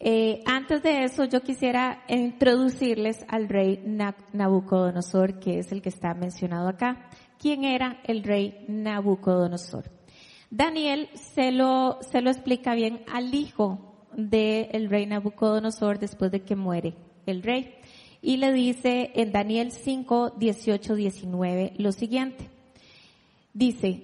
Eh, 0.00 0.42
antes 0.46 0.82
de 0.82 1.04
eso, 1.04 1.24
yo 1.24 1.40
quisiera 1.42 2.04
introducirles 2.08 3.24
al 3.28 3.48
rey 3.48 3.82
Nabucodonosor, 4.32 5.40
que 5.40 5.58
es 5.58 5.72
el 5.72 5.82
que 5.82 5.88
está 5.88 6.14
mencionado 6.14 6.68
acá. 6.68 7.10
¿Quién 7.38 7.64
era 7.64 8.00
el 8.04 8.22
rey 8.22 8.64
Nabucodonosor? 8.68 9.90
Daniel 10.50 11.08
se 11.14 11.50
lo, 11.50 11.98
se 12.00 12.20
lo 12.22 12.30
explica 12.30 12.74
bien 12.74 13.02
al 13.12 13.34
hijo 13.34 14.06
del 14.16 14.88
rey 14.88 15.06
Nabucodonosor 15.06 15.98
después 15.98 16.30
de 16.30 16.42
que 16.42 16.56
muere 16.56 16.94
el 17.26 17.42
rey. 17.42 17.74
Y 18.22 18.36
le 18.38 18.52
dice 18.52 19.10
en 19.14 19.32
Daniel 19.32 19.72
5, 19.72 20.34
18, 20.38 20.94
19 20.94 21.74
lo 21.76 21.92
siguiente. 21.92 22.48
Dice, 23.52 24.02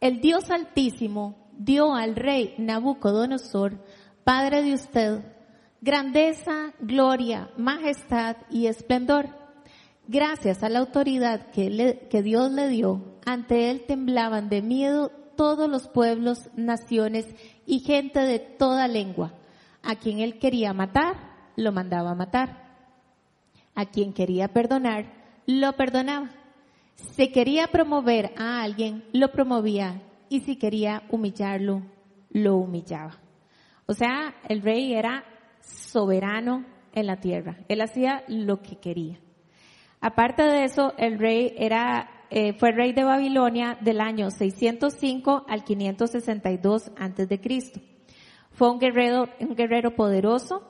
el 0.00 0.20
Dios 0.20 0.50
Altísimo 0.50 1.43
dio 1.58 1.94
al 1.94 2.16
rey 2.16 2.54
Nabucodonosor, 2.58 3.78
padre 4.24 4.62
de 4.62 4.74
usted, 4.74 5.20
grandeza, 5.80 6.72
gloria, 6.80 7.50
majestad 7.56 8.36
y 8.50 8.66
esplendor. 8.66 9.28
Gracias 10.06 10.62
a 10.62 10.68
la 10.68 10.80
autoridad 10.80 11.50
que, 11.50 12.06
que 12.10 12.22
Dios 12.22 12.50
le 12.52 12.68
dio, 12.68 13.18
ante 13.24 13.70
él 13.70 13.84
temblaban 13.86 14.48
de 14.48 14.62
miedo 14.62 15.10
todos 15.36 15.68
los 15.68 15.88
pueblos, 15.88 16.50
naciones 16.54 17.26
y 17.66 17.80
gente 17.80 18.20
de 18.20 18.38
toda 18.38 18.88
lengua. 18.88 19.34
A 19.82 19.96
quien 19.96 20.20
él 20.20 20.38
quería 20.38 20.72
matar, 20.72 21.16
lo 21.56 21.72
mandaba 21.72 22.14
matar. 22.14 22.64
A 23.74 23.86
quien 23.86 24.12
quería 24.12 24.48
perdonar, 24.48 25.06
lo 25.46 25.72
perdonaba. 25.74 26.30
Si 26.94 27.32
quería 27.32 27.66
promover 27.68 28.32
a 28.38 28.62
alguien, 28.62 29.04
lo 29.12 29.32
promovía 29.32 30.00
y 30.34 30.40
si 30.40 30.56
quería 30.56 31.04
humillarlo, 31.10 31.82
lo 32.30 32.56
humillaba. 32.56 33.20
O 33.86 33.92
sea, 33.92 34.34
el 34.48 34.62
rey 34.62 34.92
era 34.92 35.24
soberano 35.60 36.64
en 36.92 37.06
la 37.06 37.20
tierra. 37.20 37.58
Él 37.68 37.80
hacía 37.80 38.24
lo 38.26 38.60
que 38.60 38.80
quería. 38.80 39.20
Aparte 40.00 40.42
de 40.42 40.64
eso, 40.64 40.92
el 40.98 41.20
rey 41.20 41.54
era, 41.56 42.26
eh, 42.30 42.52
fue 42.54 42.72
rey 42.72 42.92
de 42.92 43.04
Babilonia 43.04 43.78
del 43.80 44.00
año 44.00 44.28
605 44.32 45.44
al 45.48 45.62
562 45.62 46.90
antes 46.96 47.28
de 47.28 47.40
Cristo. 47.40 47.78
Fue 48.50 48.72
un 48.72 48.80
guerrero, 48.80 49.28
un 49.38 49.54
guerrero 49.54 49.94
poderoso. 49.94 50.68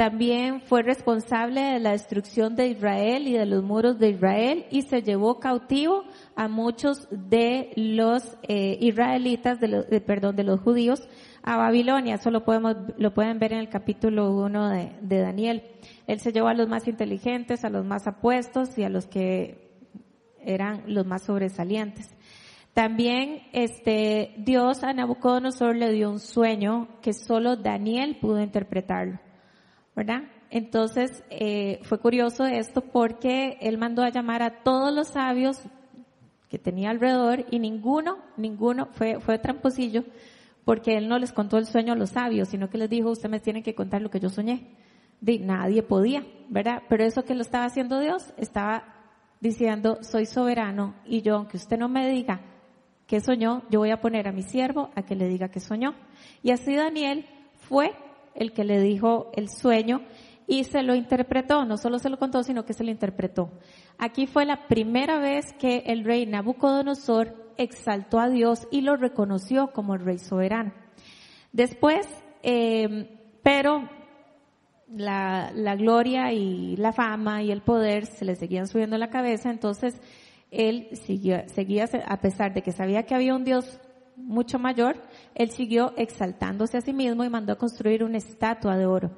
También 0.00 0.62
fue 0.62 0.82
responsable 0.82 1.60
de 1.60 1.78
la 1.78 1.90
destrucción 1.90 2.56
de 2.56 2.68
Israel 2.68 3.28
y 3.28 3.34
de 3.34 3.44
los 3.44 3.62
muros 3.62 3.98
de 3.98 4.08
Israel 4.08 4.64
y 4.70 4.80
se 4.80 5.02
llevó 5.02 5.40
cautivo 5.40 6.04
a 6.34 6.48
muchos 6.48 7.06
de 7.10 7.70
los 7.76 8.38
eh, 8.48 8.78
israelitas, 8.80 9.60
de, 9.60 9.68
los, 9.68 9.84
perdón, 10.06 10.36
de 10.36 10.44
los 10.44 10.58
judíos 10.60 11.06
a 11.42 11.58
Babilonia. 11.58 12.14
Eso 12.14 12.30
lo 12.30 12.46
podemos, 12.46 12.76
lo 12.96 13.12
pueden 13.12 13.38
ver 13.38 13.52
en 13.52 13.58
el 13.58 13.68
capítulo 13.68 14.32
1 14.32 14.70
de, 14.70 14.92
de 15.02 15.18
Daniel. 15.18 15.64
Él 16.06 16.18
se 16.18 16.32
llevó 16.32 16.48
a 16.48 16.54
los 16.54 16.66
más 16.66 16.88
inteligentes, 16.88 17.62
a 17.66 17.68
los 17.68 17.84
más 17.84 18.06
apuestos 18.06 18.78
y 18.78 18.84
a 18.84 18.88
los 18.88 19.06
que 19.06 19.70
eran 20.42 20.82
los 20.86 21.04
más 21.04 21.24
sobresalientes. 21.24 22.08
También 22.72 23.42
este 23.52 24.32
Dios 24.38 24.82
a 24.82 24.94
Nabucodonosor 24.94 25.76
le 25.76 25.92
dio 25.92 26.10
un 26.10 26.20
sueño 26.20 26.88
que 27.02 27.12
solo 27.12 27.56
Daniel 27.56 28.16
pudo 28.18 28.40
interpretarlo, 28.40 29.18
¿verdad? 29.94 30.22
Entonces 30.50 31.24
eh, 31.30 31.80
fue 31.82 31.98
curioso 31.98 32.44
esto 32.46 32.80
porque 32.80 33.58
él 33.60 33.78
mandó 33.78 34.02
a 34.02 34.10
llamar 34.10 34.42
a 34.42 34.62
todos 34.62 34.92
los 34.92 35.08
sabios 35.08 35.60
que 36.48 36.58
tenía 36.58 36.90
alrededor 36.90 37.46
y 37.50 37.58
ninguno, 37.60 38.18
ninguno 38.36 38.88
fue, 38.92 39.20
fue 39.20 39.38
tramposillo 39.38 40.04
porque 40.64 40.96
él 40.96 41.08
no 41.08 41.18
les 41.18 41.32
contó 41.32 41.58
el 41.58 41.66
sueño 41.66 41.92
a 41.92 41.96
los 41.96 42.10
sabios, 42.10 42.48
sino 42.48 42.68
que 42.68 42.78
les 42.78 42.90
dijo, 42.90 43.10
usted 43.10 43.28
me 43.28 43.40
tiene 43.40 43.62
que 43.62 43.74
contar 43.74 44.02
lo 44.02 44.10
que 44.10 44.20
yo 44.20 44.28
soñé. 44.28 44.68
De, 45.20 45.38
nadie 45.38 45.82
podía, 45.82 46.24
¿verdad? 46.48 46.82
Pero 46.88 47.04
eso 47.04 47.24
que 47.24 47.34
lo 47.34 47.42
estaba 47.42 47.64
haciendo 47.64 47.98
Dios, 48.00 48.32
estaba 48.36 48.84
diciendo, 49.40 49.98
soy 50.02 50.26
soberano 50.26 50.94
y 51.04 51.22
yo, 51.22 51.36
aunque 51.36 51.56
usted 51.56 51.78
no 51.78 51.88
me 51.88 52.08
diga 52.08 52.40
qué 53.06 53.20
soñó, 53.20 53.62
yo 53.70 53.80
voy 53.80 53.90
a 53.90 54.00
poner 54.00 54.28
a 54.28 54.32
mi 54.32 54.42
siervo 54.42 54.90
a 54.94 55.02
que 55.02 55.16
le 55.16 55.28
diga 55.28 55.48
qué 55.50 55.60
soñó. 55.60 55.94
Y 56.42 56.52
así 56.52 56.74
Daniel 56.74 57.26
fue 57.68 57.92
el 58.34 58.52
que 58.52 58.64
le 58.64 58.80
dijo 58.80 59.30
el 59.34 59.48
sueño 59.48 60.02
y 60.46 60.64
se 60.64 60.82
lo 60.82 60.94
interpretó, 60.94 61.64
no 61.64 61.76
solo 61.76 61.98
se 61.98 62.10
lo 62.10 62.18
contó, 62.18 62.42
sino 62.42 62.64
que 62.64 62.72
se 62.72 62.84
lo 62.84 62.90
interpretó. 62.90 63.52
Aquí 63.98 64.26
fue 64.26 64.44
la 64.44 64.66
primera 64.66 65.18
vez 65.18 65.52
que 65.52 65.84
el 65.86 66.04
rey 66.04 66.26
Nabucodonosor 66.26 67.52
exaltó 67.56 68.18
a 68.18 68.28
Dios 68.28 68.66
y 68.70 68.80
lo 68.80 68.96
reconoció 68.96 69.72
como 69.72 69.94
el 69.94 70.04
rey 70.04 70.18
soberano. 70.18 70.72
Después, 71.52 72.06
eh, 72.42 73.16
pero 73.42 73.88
la, 74.88 75.52
la, 75.54 75.76
gloria 75.76 76.32
y 76.32 76.76
la 76.76 76.92
fama 76.92 77.42
y 77.42 77.52
el 77.52 77.62
poder 77.62 78.06
se 78.06 78.24
le 78.24 78.34
seguían 78.34 78.66
subiendo 78.66 78.96
a 78.96 78.98
la 78.98 79.10
cabeza, 79.10 79.50
entonces 79.50 80.00
él 80.50 80.88
seguía, 80.94 81.46
a 82.06 82.20
pesar 82.20 82.54
de 82.54 82.62
que 82.62 82.72
sabía 82.72 83.04
que 83.04 83.14
había 83.14 83.34
un 83.34 83.44
Dios 83.44 83.80
mucho 84.24 84.58
mayor, 84.58 84.96
él 85.34 85.50
siguió 85.50 85.92
exaltándose 85.96 86.78
a 86.78 86.80
sí 86.80 86.92
mismo 86.92 87.24
y 87.24 87.30
mandó 87.30 87.52
a 87.52 87.58
construir 87.58 88.04
una 88.04 88.18
estatua 88.18 88.76
de 88.76 88.86
oro 88.86 89.10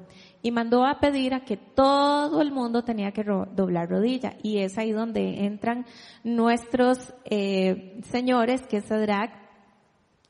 y 0.43 0.51
mandó 0.51 0.85
a 0.85 0.99
pedir 0.99 1.33
a 1.33 1.45
que 1.45 1.55
todo 1.55 2.41
el 2.41 2.51
mundo 2.51 2.83
tenía 2.83 3.11
que 3.11 3.23
doblar 3.23 3.89
rodilla. 3.89 4.35
Y 4.43 4.57
es 4.57 4.77
ahí 4.77 4.91
donde 4.91 5.45
entran 5.45 5.85
nuestros 6.23 7.13
eh, 7.23 8.01
señores, 8.11 8.61
que 8.67 8.77
es 8.77 8.85
Sadrach, 8.85 9.31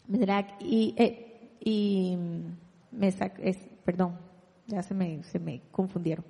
Medrach 0.08 0.62
y, 0.62 0.94
eh, 0.98 1.50
y 1.60 2.16
Mesac, 2.92 3.40
es, 3.40 3.58
perdón, 3.84 4.20
ya 4.68 4.84
se 4.84 4.94
me, 4.94 5.24
se 5.24 5.40
me 5.40 5.62
confundieron. 5.72 6.26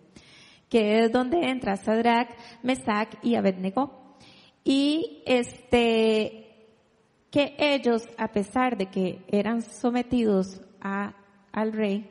Que 0.70 1.04
es 1.04 1.12
donde 1.12 1.50
entra 1.50 1.76
Sadrach, 1.76 2.30
Mesac 2.64 3.20
y 3.22 3.36
Abednego. 3.36 4.16
Y 4.64 5.24
este, 5.26 6.43
que 7.34 7.56
ellos, 7.58 8.08
a 8.20 8.28
pesar 8.28 8.78
de 8.78 8.92
que 8.92 9.26
eran 9.28 9.64
sometidos 9.64 10.62
a, 10.80 11.16
al 11.52 11.74
rey, 11.74 12.08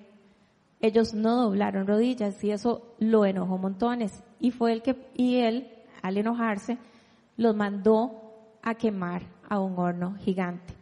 ellos 0.81 1.15
no 1.15 1.37
doblaron 1.37 1.87
rodillas 1.87 2.43
y 2.43 2.51
eso 2.51 2.97
lo 2.99 3.25
enojó 3.25 3.57
montones. 3.57 4.25
Y 4.41 4.51
fue 4.51 4.73
el 4.73 4.83
que, 4.83 4.97
y 5.15 5.37
él, 5.37 5.71
al 6.03 6.19
enojarse, 6.19 6.77
los 7.37 7.55
mandó 7.55 8.59
a 8.65 8.75
quemar 8.75 9.23
a 9.49 9.61
un 9.61 9.79
horno 9.79 10.17
gigante. 10.17 10.75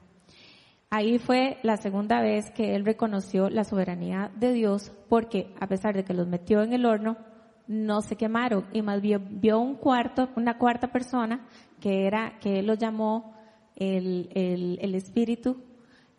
Ahí 0.88 1.18
fue 1.18 1.58
la 1.62 1.76
segunda 1.76 2.22
vez 2.22 2.50
que 2.50 2.74
él 2.74 2.86
reconoció 2.86 3.50
la 3.50 3.64
soberanía 3.64 4.30
de 4.36 4.54
Dios 4.54 4.90
porque 5.10 5.52
a 5.60 5.66
pesar 5.66 5.94
de 5.94 6.04
que 6.04 6.14
los 6.14 6.26
metió 6.26 6.62
en 6.62 6.72
el 6.72 6.86
horno, 6.86 7.18
no 7.66 8.00
se 8.00 8.16
quemaron 8.16 8.64
y 8.72 8.80
más 8.80 9.02
bien 9.02 9.38
vio 9.42 9.60
un 9.60 9.74
cuarto, 9.74 10.30
una 10.34 10.56
cuarta 10.56 10.90
persona 10.90 11.46
que 11.78 12.06
era, 12.06 12.38
que 12.40 12.60
él 12.60 12.66
lo 12.66 12.74
llamó 12.74 13.38
el, 13.80 14.30
el, 14.34 14.78
el 14.80 14.94
espíritu, 14.94 15.56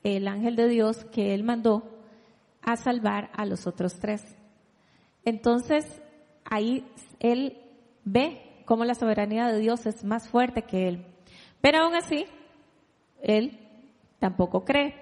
el 0.04 0.28
ángel 0.28 0.58
de 0.58 0.68
Dios 0.68 1.06
que 1.06 1.34
él 1.34 1.44
mandó 1.44 1.84
a 2.62 2.76
salvar 2.76 3.30
a 3.34 3.46
los 3.46 3.68
otros 3.68 4.00
tres. 4.00 4.24
Entonces, 5.24 6.02
ahí 6.44 6.86
él 7.20 7.58
ve 8.04 8.42
cómo 8.66 8.84
la 8.84 8.96
soberanía 8.96 9.48
de 9.48 9.60
Dios 9.60 9.86
es 9.86 10.04
más 10.04 10.28
fuerte 10.28 10.64
que 10.64 10.88
él. 10.88 11.06
Pero 11.62 11.80
aún 11.80 11.96
así, 11.96 12.26
él 13.22 13.60
tampoco 14.20 14.66
cree 14.66 14.96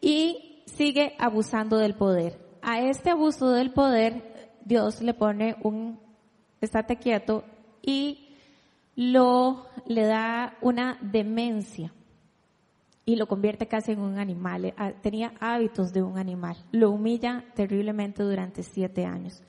y 0.00 0.62
sigue 0.66 1.14
abusando 1.18 1.78
del 1.78 1.94
poder. 1.94 2.38
A 2.62 2.80
este 2.80 3.10
abuso 3.10 3.50
del 3.50 3.72
poder, 3.72 4.50
Dios 4.64 5.02
le 5.02 5.14
pone 5.14 5.56
un 5.62 6.00
estate 6.60 6.96
quieto 6.96 7.44
y 7.82 8.31
lo 8.94 9.66
le 9.86 10.06
da 10.06 10.56
una 10.60 10.98
demencia 11.00 11.92
y 13.04 13.16
lo 13.16 13.26
convierte 13.26 13.66
casi 13.66 13.92
en 13.92 14.00
un 14.00 14.18
animal. 14.18 14.66
Eh, 14.66 14.74
tenía 15.02 15.34
hábitos 15.40 15.92
de 15.92 16.02
un 16.02 16.18
animal. 16.18 16.56
Lo 16.70 16.90
humilla 16.90 17.44
terriblemente 17.54 18.22
durante 18.22 18.62
siete 18.62 19.04
años. 19.04 19.42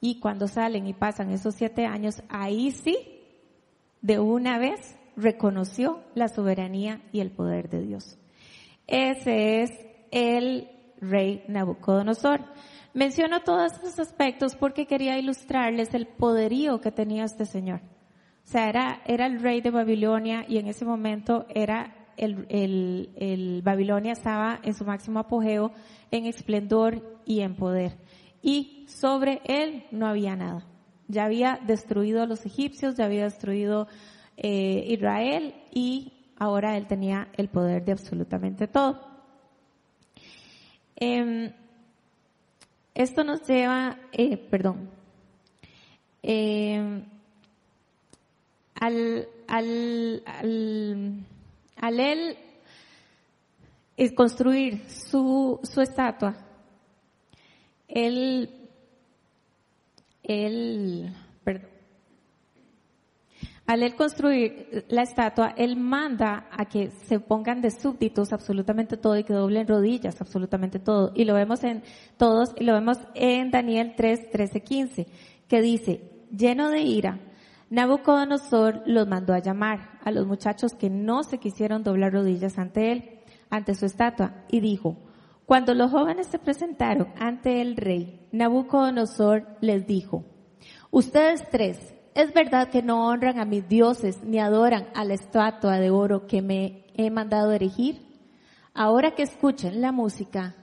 Y 0.00 0.20
cuando 0.20 0.46
salen 0.46 0.86
y 0.86 0.94
pasan 0.94 1.30
esos 1.30 1.54
siete 1.54 1.84
años, 1.84 2.22
ahí 2.28 2.70
sí 2.70 2.96
de 4.00 4.18
una 4.18 4.58
vez 4.58 4.96
reconoció 5.16 6.00
la 6.14 6.28
soberanía 6.28 7.02
y 7.12 7.20
el 7.20 7.30
poder 7.30 7.68
de 7.68 7.82
Dios. 7.82 8.16
Ese 8.86 9.62
es 9.62 9.70
el 10.12 10.70
rey 11.00 11.44
Nabucodonosor. 11.48 12.40
Menciono 12.94 13.42
todos 13.42 13.72
estos 13.72 13.98
aspectos 13.98 14.54
porque 14.54 14.86
quería 14.86 15.18
ilustrarles 15.18 15.92
el 15.94 16.06
poderío 16.06 16.80
que 16.80 16.92
tenía 16.92 17.24
este 17.24 17.44
señor. 17.44 17.80
O 18.48 18.50
sea, 18.50 18.70
era, 18.70 19.02
era 19.04 19.26
el 19.26 19.42
rey 19.42 19.60
de 19.60 19.70
Babilonia 19.70 20.46
y 20.48 20.56
en 20.56 20.68
ese 20.68 20.86
momento 20.86 21.44
era 21.50 21.94
el, 22.16 22.46
el, 22.48 23.10
el 23.16 23.60
Babilonia 23.60 24.12
estaba 24.12 24.58
en 24.62 24.72
su 24.72 24.86
máximo 24.86 25.18
apogeo, 25.18 25.70
en 26.10 26.24
esplendor 26.24 27.20
y 27.26 27.40
en 27.40 27.56
poder. 27.56 27.98
Y 28.40 28.86
sobre 28.88 29.42
él 29.44 29.84
no 29.90 30.06
había 30.06 30.34
nada. 30.34 30.66
Ya 31.08 31.26
había 31.26 31.60
destruido 31.66 32.22
a 32.22 32.26
los 32.26 32.46
egipcios, 32.46 32.96
ya 32.96 33.04
había 33.04 33.24
destruido 33.24 33.86
eh, 34.38 34.82
Israel 34.88 35.54
y 35.70 36.14
ahora 36.38 36.78
él 36.78 36.86
tenía 36.86 37.28
el 37.36 37.50
poder 37.50 37.84
de 37.84 37.92
absolutamente 37.92 38.66
todo. 38.66 38.98
Em, 40.96 41.52
esto 42.94 43.24
nos 43.24 43.46
lleva, 43.46 43.98
eh, 44.10 44.38
perdón, 44.38 44.88
em, 46.22 47.17
al, 48.80 49.28
al, 49.46 50.22
al, 50.26 51.24
al 51.76 52.00
él 52.00 52.36
construir 54.14 54.88
su, 54.88 55.58
su 55.62 55.80
estatua, 55.80 56.36
él, 57.88 58.48
él, 60.22 61.12
perdón, 61.42 61.70
al 63.66 63.82
él 63.82 63.96
construir 63.96 64.86
la 64.88 65.02
estatua, 65.02 65.52
él 65.56 65.76
manda 65.76 66.48
a 66.50 66.64
que 66.66 66.90
se 67.06 67.20
pongan 67.20 67.60
de 67.60 67.70
súbditos 67.70 68.32
absolutamente 68.32 68.96
todo 68.96 69.18
y 69.18 69.24
que 69.24 69.34
doblen 69.34 69.68
rodillas 69.68 70.18
absolutamente 70.22 70.78
todo. 70.78 71.12
Y 71.14 71.26
lo 71.26 71.34
vemos 71.34 71.62
en 71.64 71.82
todos, 72.16 72.54
y 72.56 72.64
lo 72.64 72.72
vemos 72.72 72.98
en 73.14 73.50
Daniel 73.50 73.92
3, 73.94 74.30
13, 74.30 74.62
15, 74.62 75.06
que 75.48 75.60
dice, 75.60 76.00
lleno 76.30 76.70
de 76.70 76.80
ira, 76.80 77.18
Nabucodonosor 77.70 78.82
los 78.86 79.06
mandó 79.06 79.34
a 79.34 79.40
llamar 79.40 79.98
a 80.02 80.10
los 80.10 80.26
muchachos 80.26 80.72
que 80.74 80.88
no 80.88 81.22
se 81.22 81.38
quisieron 81.38 81.82
doblar 81.82 82.12
rodillas 82.12 82.58
ante 82.58 82.92
él, 82.92 83.20
ante 83.50 83.74
su 83.74 83.84
estatua, 83.84 84.44
y 84.48 84.60
dijo, 84.60 84.96
cuando 85.44 85.74
los 85.74 85.90
jóvenes 85.90 86.26
se 86.26 86.38
presentaron 86.38 87.08
ante 87.18 87.60
el 87.60 87.76
rey, 87.76 88.26
Nabucodonosor 88.32 89.46
les 89.60 89.86
dijo, 89.86 90.24
ustedes 90.90 91.48
tres, 91.50 91.94
es 92.14 92.32
verdad 92.34 92.68
que 92.68 92.82
no 92.82 93.06
honran 93.06 93.38
a 93.38 93.44
mis 93.44 93.68
dioses 93.68 94.22
ni 94.24 94.38
adoran 94.38 94.88
a 94.94 95.04
la 95.04 95.14
estatua 95.14 95.78
de 95.78 95.90
oro 95.90 96.26
que 96.26 96.42
me 96.42 96.86
he 96.94 97.10
mandado 97.10 97.52
erigir. 97.52 98.06
Ahora 98.74 99.14
que 99.14 99.22
escuchen 99.22 99.80
la 99.80 99.92
música 99.92 100.56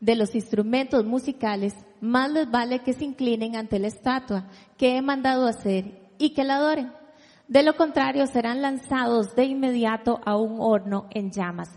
de 0.00 0.16
los 0.16 0.34
instrumentos 0.34 1.04
musicales, 1.04 1.74
más 2.00 2.30
les 2.30 2.50
vale 2.50 2.80
que 2.80 2.92
se 2.92 3.04
inclinen 3.04 3.56
ante 3.56 3.78
la 3.78 3.88
estatua 3.88 4.48
que 4.76 4.96
he 4.96 5.02
mandado 5.02 5.46
hacer 5.46 6.01
y 6.22 6.30
que 6.30 6.44
la 6.44 6.56
adoren. 6.56 6.92
De 7.48 7.64
lo 7.64 7.74
contrario, 7.74 8.26
serán 8.28 8.62
lanzados 8.62 9.34
de 9.34 9.44
inmediato 9.44 10.20
a 10.24 10.36
un 10.36 10.58
horno 10.60 11.08
en 11.10 11.32
llamas 11.32 11.68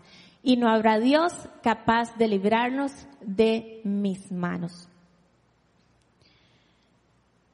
y 0.43 0.57
no 0.57 0.69
habrá 0.69 0.99
Dios 0.99 1.33
capaz 1.63 2.15
de 2.17 2.27
librarnos 2.27 2.91
de 3.21 3.81
mis 3.83 4.31
manos. 4.31 4.87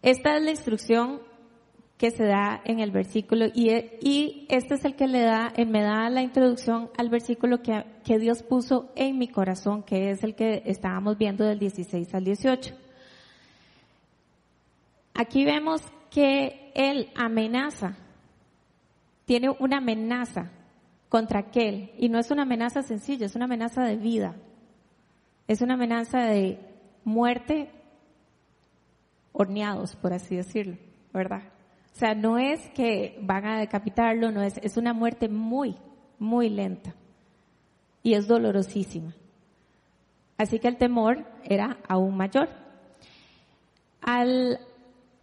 Esta 0.02 0.36
es 0.36 0.44
la 0.44 0.52
instrucción 0.52 1.22
que 1.98 2.12
se 2.12 2.26
da 2.26 2.62
en 2.66 2.80
el 2.80 2.92
versículo 2.92 3.46
y, 3.54 4.46
este 4.50 4.74
es 4.74 4.84
el 4.84 4.96
que 4.96 5.08
le 5.08 5.22
da, 5.22 5.54
eh, 5.56 5.66
me 5.66 5.82
da 5.82 6.10
la 6.10 6.24
introducción 6.24 6.90
al 6.98 7.10
versículo 7.10 7.62
que, 7.62 7.86
que 8.04 8.20
Dios 8.20 8.44
puso 8.44 8.92
en 8.96 9.18
mi 9.18 9.30
corazón, 9.30 9.84
que 9.84 10.10
es 10.10 10.24
el 10.24 10.36
que 10.36 10.64
estábamos 10.66 11.18
viendo 11.18 11.46
del 11.46 11.60
16 11.60 12.14
al 12.14 12.26
18. 12.26 12.76
Aquí 15.14 15.46
vemos 15.46 15.82
que 16.12 16.72
Él 16.76 17.10
amenaza, 17.16 17.98
tiene 19.26 19.50
una 19.50 19.78
amenaza 19.78 20.52
contra 21.10 21.40
aquel, 21.40 21.92
y 21.98 22.10
no 22.10 22.20
es 22.20 22.30
una 22.30 22.44
amenaza 22.44 22.84
sencilla, 22.84 23.26
es 23.26 23.36
una 23.36 23.46
amenaza 23.46 23.84
de 23.84 23.96
vida, 23.96 24.36
es 25.48 25.62
una 25.62 25.74
amenaza 25.74 26.20
de 26.20 26.60
muerte 27.04 27.72
horneados, 29.32 29.96
por 29.96 30.14
así 30.14 30.36
decirlo, 30.36 30.78
¿verdad? 31.14 31.42
O 31.96 31.98
sea, 31.98 32.14
no 32.14 32.38
es 32.38 32.70
que 32.72 33.18
van 33.22 33.46
a 33.46 33.60
decapitarlo, 33.60 34.32
no 34.32 34.44
es, 34.44 34.58
es 34.58 34.78
una 34.78 34.94
muerte 34.94 35.30
muy, 35.30 35.76
muy 36.20 36.50
lenta. 36.50 36.94
Y 38.04 38.14
es 38.14 38.28
dolorosísima. 38.28 39.14
Así 40.38 40.60
que 40.60 40.68
el 40.68 40.78
temor 40.78 41.26
era 41.44 41.78
aún 41.88 42.18
mayor. 42.18 42.50
Al, 44.02 44.60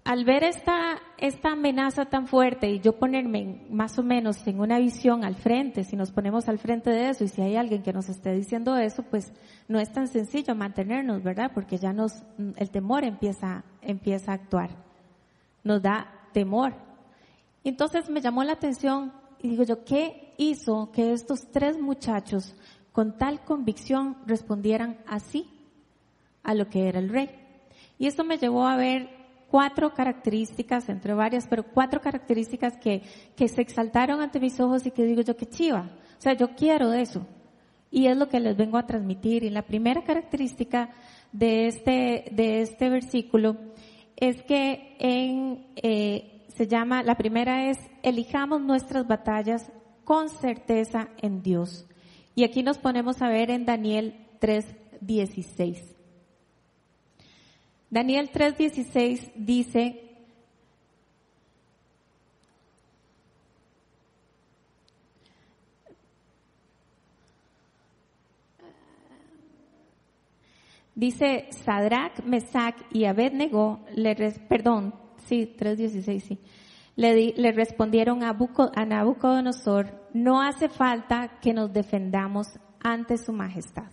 al 0.08 0.24
ver 0.24 0.42
esta, 0.42 1.02
esta 1.18 1.52
amenaza 1.52 2.06
tan 2.06 2.28
fuerte 2.28 2.70
y 2.70 2.80
yo 2.80 2.94
ponerme 2.94 3.66
más 3.68 3.98
o 3.98 4.02
menos 4.02 4.46
en 4.46 4.58
una 4.58 4.78
visión 4.78 5.22
al 5.22 5.34
frente, 5.34 5.84
si 5.84 5.96
nos 5.96 6.12
ponemos 6.12 6.48
al 6.48 6.58
frente 6.58 6.88
de 6.88 7.10
eso 7.10 7.24
y 7.24 7.28
si 7.28 7.42
hay 7.42 7.56
alguien 7.56 7.82
que 7.82 7.92
nos 7.92 8.08
esté 8.08 8.32
diciendo 8.32 8.78
eso, 8.78 9.02
pues 9.02 9.30
no 9.68 9.78
es 9.78 9.92
tan 9.92 10.08
sencillo 10.08 10.54
mantenernos, 10.54 11.22
¿verdad? 11.22 11.50
Porque 11.52 11.76
ya 11.76 11.92
nos, 11.92 12.22
el 12.56 12.70
temor 12.70 13.04
empieza, 13.04 13.64
empieza 13.82 14.32
a 14.32 14.36
actuar. 14.36 14.70
Nos 15.62 15.82
da 15.82 16.10
temor. 16.32 16.72
Entonces 17.62 18.08
me 18.08 18.22
llamó 18.22 18.44
la 18.44 18.54
atención 18.54 19.12
y 19.42 19.50
digo 19.50 19.64
yo, 19.64 19.84
¿qué 19.84 20.32
hizo 20.38 20.90
que 20.90 21.12
estos 21.12 21.50
tres 21.52 21.78
muchachos 21.78 22.56
con 22.92 23.18
tal 23.18 23.44
convicción 23.44 24.16
respondieran 24.24 24.96
así 25.06 25.50
a 26.44 26.54
lo 26.54 26.70
que 26.70 26.88
era 26.88 26.98
el 26.98 27.10
rey? 27.10 27.28
Y 27.98 28.06
esto 28.06 28.24
me 28.24 28.38
llevó 28.38 28.66
a 28.66 28.76
ver 28.76 29.17
cuatro 29.50 29.94
características, 29.94 30.88
entre 30.88 31.14
varias, 31.14 31.46
pero 31.46 31.64
cuatro 31.64 32.00
características 32.00 32.76
que, 32.76 33.02
que 33.36 33.48
se 33.48 33.62
exaltaron 33.62 34.20
ante 34.20 34.40
mis 34.40 34.58
ojos 34.60 34.86
y 34.86 34.90
que 34.90 35.04
digo 35.04 35.22
yo, 35.22 35.36
qué 35.36 35.46
chiva. 35.46 35.90
O 36.18 36.20
sea, 36.20 36.34
yo 36.34 36.54
quiero 36.54 36.92
eso. 36.92 37.26
Y 37.90 38.06
es 38.06 38.16
lo 38.16 38.28
que 38.28 38.40
les 38.40 38.56
vengo 38.56 38.76
a 38.76 38.86
transmitir. 38.86 39.44
Y 39.44 39.50
la 39.50 39.62
primera 39.62 40.02
característica 40.02 40.90
de 41.32 41.66
este, 41.66 42.26
de 42.32 42.60
este 42.60 42.90
versículo 42.90 43.56
es 44.16 44.42
que 44.42 44.96
eh, 44.98 46.44
se 46.48 46.66
llama, 46.66 47.02
la 47.02 47.16
primera 47.16 47.70
es, 47.70 47.78
elijamos 48.02 48.60
nuestras 48.60 49.06
batallas 49.06 49.70
con 50.04 50.28
certeza 50.28 51.08
en 51.22 51.42
Dios. 51.42 51.86
Y 52.34 52.44
aquí 52.44 52.62
nos 52.62 52.78
ponemos 52.78 53.22
a 53.22 53.28
ver 53.28 53.50
en 53.50 53.64
Daniel 53.64 54.14
3.16. 54.40 55.97
Daniel 57.90 58.30
3.16 58.30 59.32
dice, 59.34 60.04
Dice 70.98 71.46
Sadrach, 71.50 72.24
Mesach 72.24 72.74
y 72.90 73.04
Abednego, 73.04 73.78
le 73.94 74.16
perdón, 74.48 74.92
sí, 75.26 75.54
3.16, 75.56 76.20
sí. 76.20 76.38
Le, 76.96 77.34
le 77.36 77.52
respondieron 77.52 78.24
a, 78.24 78.36
a 78.74 78.84
Nabucodonosor, 78.84 80.08
no 80.12 80.42
hace 80.42 80.68
falta 80.68 81.38
que 81.40 81.54
nos 81.54 81.72
defendamos 81.72 82.48
ante 82.80 83.16
su 83.16 83.32
majestad. 83.32 83.92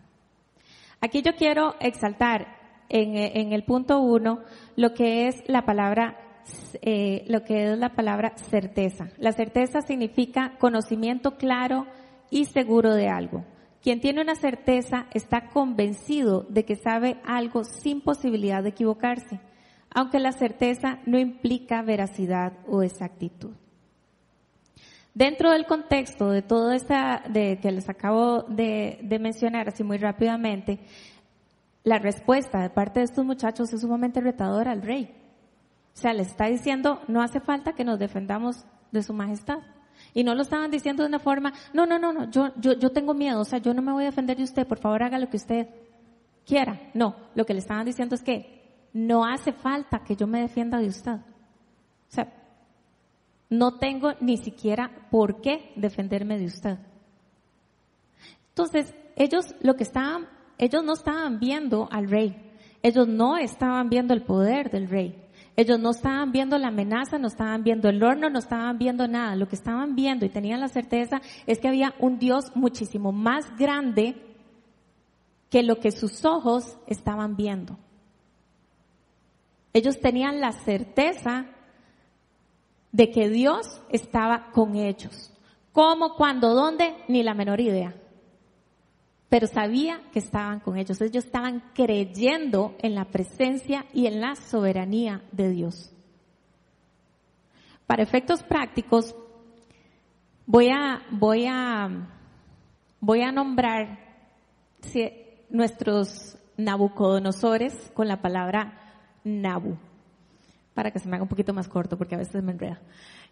Aquí 1.00 1.22
yo 1.22 1.36
quiero 1.36 1.76
exaltar 1.80 2.65
en, 2.90 3.54
el 3.54 3.64
punto 3.64 4.00
uno 4.00 4.40
lo 4.76 4.94
que 4.94 5.28
es 5.28 5.44
la 5.48 5.66
palabra 5.66 6.18
eh, 6.82 7.26
lo 7.28 7.44
que 7.44 7.72
es 7.72 7.80
la 7.80 7.96
palabra 7.96 8.34
certeza. 8.38 9.08
La 9.18 9.32
certeza 9.32 9.82
significa 9.82 10.54
conocimiento 10.60 11.38
claro 11.38 11.88
y 12.30 12.46
seguro 12.46 12.94
de 12.94 13.10
algo. 13.10 13.44
Quien 13.82 14.00
tiene 14.00 14.22
una 14.22 14.36
certeza 14.36 15.08
está 15.14 15.50
convencido 15.50 16.46
de 16.50 16.66
que 16.66 16.76
sabe 16.76 17.18
algo 17.26 17.64
sin 17.64 18.02
posibilidad 18.02 18.62
de 18.64 18.70
equivocarse, 18.70 19.40
aunque 19.94 20.20
la 20.20 20.32
certeza 20.32 21.00
no 21.06 21.20
implica 21.20 21.82
veracidad 21.82 22.54
o 22.68 22.84
exactitud. 22.84 23.54
Dentro 25.16 25.52
del 25.52 25.66
contexto 25.66 26.30
de 26.30 26.42
todo 26.42 26.74
esta, 26.74 27.24
de 27.30 27.60
que 27.62 27.72
les 27.72 27.88
acabo 27.88 28.42
de, 28.42 29.00
de 29.02 29.18
mencionar 29.18 29.70
así 29.70 29.82
muy 29.82 29.98
rápidamente, 29.98 30.80
la 31.86 32.00
respuesta 32.00 32.60
de 32.60 32.70
parte 32.70 33.00
de 33.00 33.06
estos 33.06 33.24
muchachos 33.24 33.72
es 33.72 33.82
sumamente 33.82 34.20
retadora 34.20 34.72
al 34.72 34.82
rey. 34.82 35.16
O 35.94 35.98
sea, 35.98 36.14
le 36.14 36.24
está 36.24 36.48
diciendo, 36.48 37.00
no 37.08 37.22
hace 37.22 37.40
falta 37.40 37.74
que 37.74 37.86
nos 37.86 38.00
defendamos 38.00 38.66
de 38.92 39.04
su 39.04 39.14
majestad. 39.14 39.60
Y 40.14 40.24
no 40.24 40.36
lo 40.36 40.42
estaban 40.42 40.72
diciendo 40.72 41.04
de 41.04 41.10
una 41.10 41.20
forma, 41.20 41.54
no, 41.74 41.86
no, 41.86 41.98
no, 41.98 42.12
no, 42.12 42.30
yo, 42.30 42.52
yo, 42.58 42.74
yo 42.74 42.92
tengo 42.92 43.14
miedo, 43.14 43.40
o 43.40 43.46
sea, 43.46 43.60
yo 43.60 43.74
no 43.74 43.82
me 43.82 43.94
voy 43.94 44.04
a 44.04 44.08
defender 44.08 44.36
de 44.36 44.44
usted, 44.44 44.68
por 44.68 44.80
favor 44.80 45.04
haga 45.04 45.20
lo 45.20 45.30
que 45.30 45.38
usted 45.38 45.70
quiera. 46.46 46.90
No, 46.94 47.16
lo 47.36 47.46
que 47.46 47.54
le 47.54 47.60
estaban 47.60 47.86
diciendo 47.86 48.16
es 48.16 48.24
que 48.24 48.90
no 48.92 49.26
hace 49.26 49.54
falta 49.54 50.04
que 50.04 50.16
yo 50.16 50.26
me 50.26 50.42
defienda 50.42 50.80
de 50.80 50.88
usted. 50.88 51.14
O 51.14 51.22
sea, 52.10 52.34
No 53.50 53.78
tengo 53.78 54.14
ni 54.22 54.38
siquiera 54.38 54.90
por 55.12 55.40
qué 55.40 55.72
defenderme 55.76 56.40
de 56.40 56.46
usted. 56.46 56.78
Entonces, 58.50 58.94
ellos 59.16 59.54
lo 59.62 59.76
que 59.76 59.84
estaban, 59.84 60.28
ellos 60.58 60.84
no 60.84 60.94
estaban 60.94 61.40
viendo 61.40 61.88
al 61.92 62.10
rey. 62.10 62.36
Ellos 62.82 63.08
no 63.08 63.38
estaban 63.38 63.90
viendo 63.90 64.14
el 64.14 64.24
poder 64.24 64.70
del 64.70 64.90
rey. 64.90 65.22
Ellos 65.58 65.80
no 65.80 65.92
estaban 65.92 66.32
viendo 66.32 66.58
la 66.58 66.68
amenaza, 66.68 67.18
no 67.18 67.28
estaban 67.28 67.64
viendo 67.64 67.88
el 67.88 68.04
horno, 68.04 68.30
no 68.30 68.40
estaban 68.40 68.78
viendo 68.78 69.08
nada. 69.08 69.36
Lo 69.36 69.48
que 69.48 69.56
estaban 69.56 69.96
viendo 69.96 70.26
y 70.26 70.30
tenían 70.30 70.60
la 70.60 70.68
certeza 70.68 71.22
es 71.48 71.60
que 71.60 71.68
había 71.68 71.96
un 72.00 72.20
Dios 72.20 72.52
muchísimo 72.56 73.12
más 73.12 73.46
grande 73.58 74.16
que 75.50 75.64
lo 75.64 75.80
que 75.80 75.92
sus 75.92 76.26
ojos 76.26 76.78
estaban 76.88 77.36
viendo. 77.36 77.78
Ellos 79.74 80.00
tenían 80.00 80.40
la 80.40 80.52
certeza 80.52 81.48
de 82.92 83.12
que 83.12 83.30
Dios 83.30 83.82
estaba 83.90 84.52
con 84.52 84.76
ellos. 84.76 85.32
¿Cómo, 85.72 86.16
cuándo, 86.16 86.54
dónde? 86.54 86.96
Ni 87.08 87.24
la 87.24 87.34
menor 87.34 87.60
idea. 87.60 87.94
Pero 89.30 89.48
sabía 89.48 90.02
que 90.12 90.20
estaban 90.20 90.60
con 90.60 90.78
ellos. 90.78 91.02
Ellos 91.02 91.26
estaban 91.26 91.64
creyendo 91.74 92.76
en 92.80 92.96
la 92.96 93.06
presencia 93.06 93.86
y 93.94 94.08
en 94.08 94.22
la 94.22 94.36
soberanía 94.36 95.24
de 95.32 95.50
Dios. 95.50 95.92
Para 97.88 98.04
efectos 98.04 98.44
prácticos, 98.44 99.16
voy 100.46 100.70
a, 100.70 101.02
voy 101.12 101.46
a, 101.48 101.90
voy 103.00 103.22
a 103.22 103.32
nombrar 103.32 104.00
nuestros 105.50 106.38
Nabucodonosores 106.58 107.92
con 107.94 108.08
la 108.08 108.22
palabra 108.22 108.80
Nabu 109.26 109.78
para 110.74 110.92
que 110.92 111.00
se 111.00 111.08
me 111.10 111.16
haga 111.16 111.24
un 111.24 111.30
poquito 111.30 111.54
más 111.54 111.68
corto 111.68 111.98
porque 111.98 112.16
a 112.16 112.20
veces 112.20 112.44
me 112.44 112.52
enreda. 112.52 112.80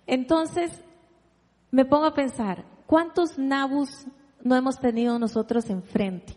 Entonces, 0.08 0.84
me 1.72 1.86
pongo 1.86 2.06
a 2.06 2.14
pensar, 2.14 2.66
¿cuántos 2.88 3.38
nabus 3.38 4.08
no 4.44 4.56
hemos 4.56 4.80
tenido 4.80 5.18
nosotros 5.18 5.70
enfrente? 5.70 6.36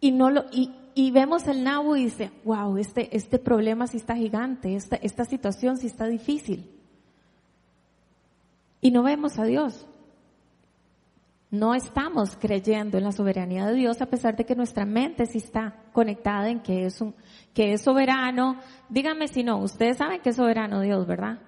Y 0.00 0.12
no 0.12 0.30
lo, 0.30 0.46
y, 0.52 0.72
y 0.94 1.10
vemos 1.10 1.46
el 1.46 1.64
nabu 1.64 1.96
y 1.96 2.04
dice, 2.04 2.30
wow, 2.44 2.76
este, 2.78 3.14
este 3.16 3.38
problema 3.38 3.86
sí 3.86 3.98
está 3.98 4.16
gigante, 4.16 4.74
esta, 4.74 4.96
esta 4.96 5.24
situación 5.24 5.76
sí 5.76 5.86
está 5.88 6.06
difícil. 6.06 6.70
Y 8.80 8.90
no 8.90 9.02
vemos 9.02 9.38
a 9.38 9.44
Dios. 9.44 9.86
No 11.50 11.74
estamos 11.74 12.36
creyendo 12.36 12.98
en 12.98 13.04
la 13.04 13.12
soberanía 13.12 13.66
de 13.66 13.74
Dios 13.74 14.02
a 14.02 14.06
pesar 14.06 14.36
de 14.36 14.44
que 14.44 14.54
nuestra 14.54 14.84
mente 14.84 15.26
sí 15.26 15.38
está 15.38 15.82
conectada 15.92 16.50
en 16.50 16.60
que 16.60 16.84
es 16.84 17.00
un, 17.00 17.14
que 17.54 17.72
es 17.72 17.82
soberano. 17.82 18.60
Díganme 18.88 19.28
si 19.28 19.42
no, 19.42 19.58
ustedes 19.58 19.96
saben 19.96 20.20
que 20.20 20.30
es 20.30 20.36
soberano 20.36 20.80
Dios, 20.80 21.06
¿verdad? 21.06 21.38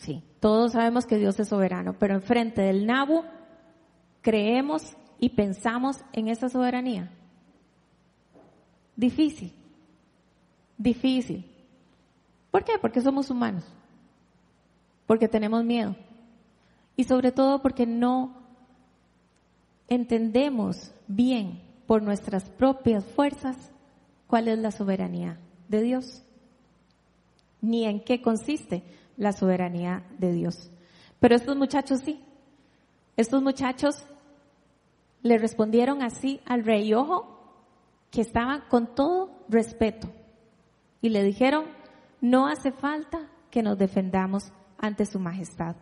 Sí, 0.00 0.22
todos 0.40 0.72
sabemos 0.72 1.04
que 1.04 1.18
Dios 1.18 1.38
es 1.40 1.48
soberano, 1.48 1.94
pero 1.98 2.14
enfrente 2.14 2.62
del 2.62 2.86
Nabu 2.86 3.22
creemos 4.22 4.96
y 5.18 5.28
pensamos 5.28 5.98
en 6.14 6.28
esa 6.28 6.48
soberanía. 6.48 7.10
Difícil, 8.96 9.52
difícil. 10.78 11.44
¿Por 12.50 12.64
qué? 12.64 12.78
Porque 12.80 13.02
somos 13.02 13.28
humanos, 13.28 13.62
porque 15.06 15.28
tenemos 15.28 15.64
miedo 15.64 15.94
y 16.96 17.04
sobre 17.04 17.30
todo 17.30 17.60
porque 17.60 17.84
no 17.84 18.40
entendemos 19.86 20.92
bien 21.08 21.60
por 21.86 22.02
nuestras 22.02 22.48
propias 22.48 23.04
fuerzas 23.04 23.70
cuál 24.26 24.48
es 24.48 24.58
la 24.60 24.70
soberanía 24.70 25.38
de 25.68 25.82
Dios, 25.82 26.22
ni 27.60 27.84
en 27.84 28.02
qué 28.02 28.22
consiste 28.22 28.82
la 29.20 29.32
soberanía 29.32 30.02
de 30.18 30.32
Dios. 30.32 30.70
Pero 31.20 31.36
estos 31.36 31.54
muchachos 31.54 32.00
sí, 32.02 32.24
estos 33.18 33.42
muchachos 33.42 34.06
le 35.22 35.36
respondieron 35.36 36.02
así 36.02 36.40
al 36.46 36.64
rey, 36.64 36.94
ojo, 36.94 37.38
que 38.10 38.22
estaban 38.22 38.62
con 38.70 38.94
todo 38.94 39.44
respeto, 39.50 40.10
y 41.02 41.10
le 41.10 41.22
dijeron, 41.22 41.66
no 42.22 42.48
hace 42.48 42.72
falta 42.72 43.30
que 43.50 43.62
nos 43.62 43.76
defendamos 43.76 44.52
ante 44.78 45.04
su 45.04 45.20
majestad. 45.20 45.76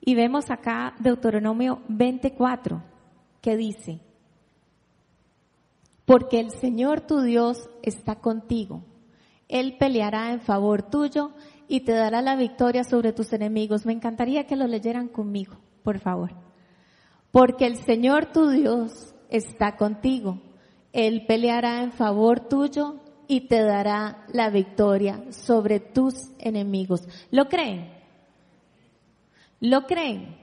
Y 0.00 0.16
vemos 0.16 0.50
acá 0.50 0.94
Deuteronomio 0.98 1.82
24, 1.86 2.82
que 3.40 3.56
dice, 3.56 4.00
porque 6.04 6.40
el 6.40 6.50
Señor 6.50 7.02
tu 7.02 7.20
Dios 7.20 7.70
está 7.82 8.16
contigo. 8.16 8.82
Él 9.48 9.76
peleará 9.78 10.32
en 10.32 10.40
favor 10.40 10.82
tuyo 10.82 11.32
y 11.68 11.80
te 11.80 11.92
dará 11.92 12.22
la 12.22 12.34
victoria 12.34 12.82
sobre 12.82 13.12
tus 13.12 13.32
enemigos. 13.32 13.84
Me 13.84 13.92
encantaría 13.92 14.46
que 14.46 14.56
lo 14.56 14.66
leyeran 14.66 15.08
conmigo, 15.08 15.58
por 15.82 15.98
favor. 16.00 16.32
Porque 17.30 17.66
el 17.66 17.76
Señor 17.76 18.32
tu 18.32 18.48
Dios 18.48 19.14
está 19.28 19.76
contigo. 19.76 20.40
Él 20.92 21.26
peleará 21.26 21.82
en 21.82 21.92
favor 21.92 22.40
tuyo 22.40 22.96
y 23.28 23.42
te 23.42 23.62
dará 23.62 24.24
la 24.32 24.48
victoria 24.48 25.22
sobre 25.30 25.78
tus 25.78 26.14
enemigos. 26.38 27.06
¿Lo 27.30 27.48
creen? 27.48 27.92
¿Lo 29.60 29.86
creen? 29.86 30.38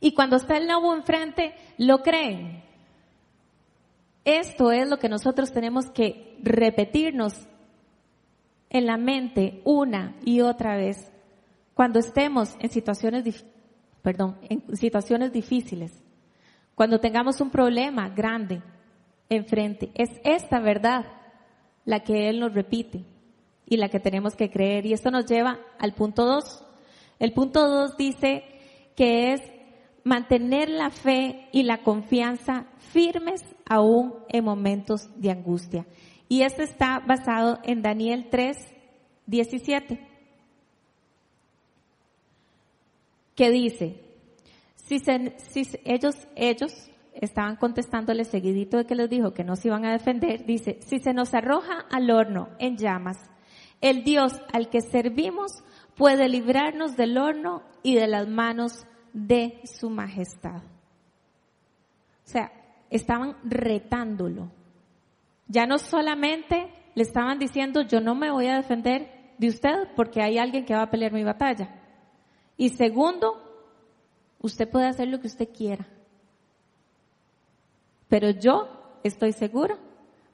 Y 0.00 0.12
cuando 0.12 0.36
está 0.36 0.56
el 0.56 0.66
nuevo 0.66 0.94
enfrente, 0.94 1.54
¿lo 1.76 1.98
creen? 1.98 2.62
Esto 4.24 4.72
es 4.72 4.88
lo 4.88 4.98
que 4.98 5.08
nosotros 5.08 5.52
tenemos 5.52 5.90
que 5.90 6.38
repetirnos 6.42 7.46
en 8.70 8.86
la 8.86 8.96
mente 8.96 9.60
una 9.64 10.16
y 10.24 10.40
otra 10.40 10.76
vez 10.76 11.10
cuando 11.74 11.98
estemos 11.98 12.56
en 12.58 12.70
situaciones, 12.70 13.44
perdón, 14.02 14.38
en 14.48 14.76
situaciones 14.76 15.32
difíciles, 15.32 15.92
cuando 16.74 17.00
tengamos 17.00 17.40
un 17.40 17.50
problema 17.50 18.08
grande 18.08 18.62
enfrente. 19.28 19.90
Es 19.94 20.10
esta 20.24 20.60
verdad 20.60 21.04
la 21.84 22.00
que 22.00 22.28
Él 22.28 22.40
nos 22.40 22.54
repite 22.54 23.04
y 23.66 23.76
la 23.76 23.88
que 23.88 24.00
tenemos 24.00 24.36
que 24.36 24.50
creer. 24.50 24.86
Y 24.86 24.92
esto 24.92 25.10
nos 25.10 25.26
lleva 25.26 25.58
al 25.78 25.94
punto 25.94 26.24
dos. 26.24 26.64
El 27.18 27.32
punto 27.32 27.68
dos 27.68 27.96
dice 27.96 28.44
que 28.94 29.32
es 29.32 29.42
mantener 30.04 30.68
la 30.68 30.90
fe 30.90 31.48
y 31.52 31.64
la 31.64 31.82
confianza 31.82 32.66
firmes 32.78 33.42
aún 33.68 34.14
en 34.28 34.44
momentos 34.44 35.08
de 35.16 35.30
angustia. 35.30 35.86
Y 36.28 36.42
esto 36.42 36.62
está 36.62 37.00
basado 37.00 37.60
en 37.62 37.82
Daniel 37.82 38.28
3, 38.30 38.56
17, 39.26 40.00
que 43.34 43.50
dice, 43.50 44.00
si, 44.76 44.98
si 44.98 45.68
ellos, 45.84 46.16
ellos 46.34 46.90
estaban 47.12 47.56
contestándole 47.56 48.24
seguidito 48.24 48.76
de 48.76 48.86
que 48.86 48.94
les 48.94 49.08
dijo 49.08 49.32
que 49.32 49.44
no 49.44 49.56
se 49.56 49.68
iban 49.68 49.84
a 49.84 49.92
defender, 49.92 50.44
dice, 50.46 50.78
si 50.80 50.98
se 50.98 51.12
nos 51.12 51.34
arroja 51.34 51.86
al 51.90 52.10
horno 52.10 52.48
en 52.58 52.76
llamas, 52.76 53.18
el 53.80 54.04
Dios 54.04 54.32
al 54.52 54.68
que 54.68 54.80
servimos 54.80 55.62
puede 55.96 56.28
librarnos 56.28 56.96
del 56.96 57.18
horno 57.18 57.62
y 57.82 57.94
de 57.94 58.06
las 58.06 58.28
manos 58.28 58.86
de 59.12 59.60
su 59.64 59.90
majestad. 59.90 60.62
O 62.24 62.28
sea, 62.28 62.52
estaban 62.90 63.36
retándolo. 63.44 64.50
Ya 65.48 65.66
no 65.66 65.78
solamente 65.78 66.72
le 66.94 67.02
estaban 67.02 67.38
diciendo, 67.38 67.82
yo 67.82 68.00
no 68.00 68.14
me 68.14 68.30
voy 68.30 68.46
a 68.46 68.56
defender 68.56 69.34
de 69.38 69.48
usted 69.48 69.88
porque 69.94 70.22
hay 70.22 70.38
alguien 70.38 70.64
que 70.64 70.74
va 70.74 70.82
a 70.82 70.90
pelear 70.90 71.12
mi 71.12 71.24
batalla. 71.24 71.82
Y 72.56 72.70
segundo, 72.70 73.42
usted 74.40 74.68
puede 74.68 74.86
hacer 74.86 75.08
lo 75.08 75.20
que 75.20 75.26
usted 75.26 75.48
quiera. 75.48 75.86
Pero 78.08 78.30
yo 78.30 78.98
estoy 79.04 79.32
seguro 79.32 79.78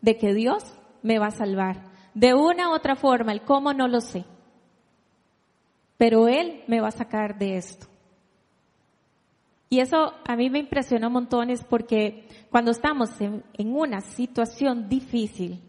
de 0.00 0.16
que 0.16 0.34
Dios 0.34 0.64
me 1.02 1.18
va 1.18 1.26
a 1.26 1.32
salvar. 1.32 1.90
De 2.14 2.34
una 2.34 2.70
u 2.70 2.74
otra 2.74 2.94
forma, 2.96 3.32
el 3.32 3.42
cómo 3.42 3.72
no 3.72 3.88
lo 3.88 4.00
sé 4.00 4.24
pero 6.02 6.26
Él 6.26 6.64
me 6.66 6.80
va 6.80 6.88
a 6.88 6.90
sacar 6.90 7.38
de 7.38 7.56
esto. 7.56 7.86
Y 9.70 9.78
eso 9.78 10.14
a 10.26 10.34
mí 10.34 10.50
me 10.50 10.58
impresionó 10.58 11.10
montones 11.10 11.62
porque 11.62 12.26
cuando 12.52 12.70
estamos 12.70 13.08
en, 13.18 13.42
una 13.74 14.02
situación 14.02 14.86
difícil, 14.86 15.62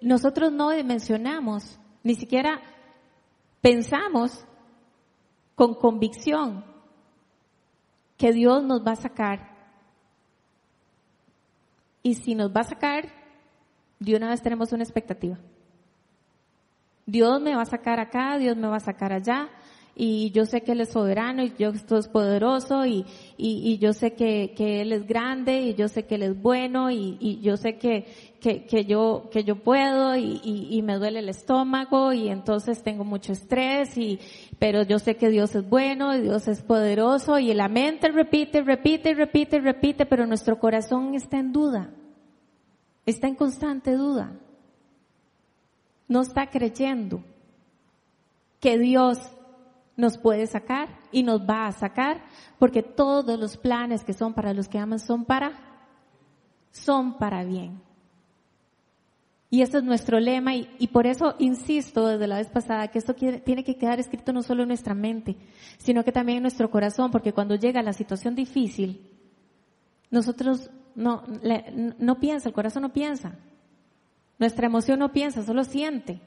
nosotros 0.00 0.50
no 0.50 0.70
dimensionamos, 0.70 1.78
ni 2.02 2.16
siquiera 2.16 2.60
pensamos 3.60 4.44
con 5.54 5.76
convicción 5.76 6.64
que 8.16 8.32
Dios 8.32 8.64
nos 8.64 8.84
va 8.84 8.92
a 8.92 8.96
sacar. 8.96 9.52
Y 12.02 12.14
si 12.14 12.34
nos 12.34 12.50
va 12.50 12.62
a 12.62 12.64
sacar, 12.64 13.04
de 14.00 14.16
una 14.16 14.28
vez 14.28 14.42
tenemos 14.42 14.72
una 14.72 14.82
expectativa. 14.82 15.38
Dios 17.06 17.40
me 17.40 17.54
va 17.54 17.62
a 17.62 17.66
sacar 17.66 18.00
acá, 18.00 18.38
Dios 18.38 18.56
me 18.56 18.66
va 18.66 18.78
a 18.78 18.80
sacar 18.80 19.12
allá. 19.12 19.50
Y 19.94 20.30
yo 20.30 20.46
sé 20.46 20.62
que 20.62 20.72
Él 20.72 20.80
es 20.80 20.90
soberano 20.90 21.42
y 21.42 21.50
Dios 21.50 21.84
es 21.90 22.08
poderoso 22.08 22.86
y, 22.86 23.04
y, 23.36 23.76
yo 23.76 23.92
sé 23.92 24.14
que, 24.14 24.54
que, 24.56 24.80
Él 24.80 24.92
es 24.92 25.06
grande 25.06 25.60
y 25.60 25.74
yo 25.74 25.88
sé 25.88 26.04
que 26.04 26.14
Él 26.14 26.22
es 26.22 26.40
bueno 26.40 26.90
y, 26.90 27.18
y 27.20 27.40
yo 27.42 27.58
sé 27.58 27.76
que, 27.76 28.06
que, 28.40 28.64
que, 28.64 28.86
yo, 28.86 29.28
que 29.30 29.44
yo 29.44 29.56
puedo 29.56 30.16
y, 30.16 30.40
y, 30.42 30.80
me 30.82 30.96
duele 30.96 31.18
el 31.18 31.28
estómago 31.28 32.14
y 32.14 32.28
entonces 32.28 32.82
tengo 32.82 33.04
mucho 33.04 33.32
estrés 33.32 33.98
y, 33.98 34.18
pero 34.58 34.82
yo 34.82 34.98
sé 34.98 35.16
que 35.16 35.28
Dios 35.28 35.54
es 35.54 35.68
bueno 35.68 36.16
y 36.16 36.22
Dios 36.22 36.48
es 36.48 36.62
poderoso 36.62 37.38
y 37.38 37.52
la 37.52 37.68
mente 37.68 38.08
repite, 38.08 38.62
repite, 38.62 39.12
repite, 39.12 39.60
repite, 39.60 40.06
pero 40.06 40.26
nuestro 40.26 40.58
corazón 40.58 41.14
está 41.14 41.38
en 41.38 41.52
duda, 41.52 41.90
está 43.04 43.28
en 43.28 43.34
constante 43.34 43.94
duda, 43.94 44.40
no 46.08 46.22
está 46.22 46.48
creyendo 46.48 47.22
que 48.58 48.78
Dios 48.78 49.18
nos 50.02 50.18
puede 50.18 50.48
sacar 50.48 50.88
y 51.12 51.22
nos 51.22 51.42
va 51.42 51.66
a 51.66 51.72
sacar, 51.72 52.24
porque 52.58 52.82
todos 52.82 53.38
los 53.38 53.56
planes 53.56 54.02
que 54.02 54.12
son 54.12 54.34
para 54.34 54.52
los 54.52 54.66
que 54.68 54.78
aman 54.78 54.98
son 54.98 55.24
para, 55.24 55.52
son 56.72 57.18
para 57.18 57.44
bien. 57.44 57.80
Y 59.48 59.62
ese 59.62 59.78
es 59.78 59.84
nuestro 59.84 60.18
lema 60.18 60.56
y, 60.56 60.88
por 60.88 61.06
eso 61.06 61.36
insisto 61.38 62.08
desde 62.08 62.26
la 62.26 62.38
vez 62.38 62.48
pasada 62.48 62.88
que 62.88 62.98
esto 62.98 63.14
tiene 63.14 63.62
que 63.62 63.76
quedar 63.76 64.00
escrito 64.00 64.32
no 64.32 64.42
solo 64.42 64.62
en 64.62 64.68
nuestra 64.68 64.94
mente, 64.94 65.36
sino 65.78 66.02
que 66.02 66.10
también 66.10 66.38
en 66.38 66.42
nuestro 66.42 66.68
corazón, 66.68 67.12
porque 67.12 67.32
cuando 67.32 67.54
llega 67.54 67.80
la 67.82 67.92
situación 67.92 68.34
difícil, 68.34 69.08
nosotros 70.10 70.70
no, 70.96 71.22
no 71.98 72.18
piensa, 72.18 72.48
el 72.48 72.54
corazón 72.54 72.82
no 72.82 72.92
piensa, 72.92 73.38
nuestra 74.38 74.66
emoción 74.66 74.98
no 74.98 75.12
piensa, 75.12 75.44
solo 75.44 75.62
siente. 75.62 76.20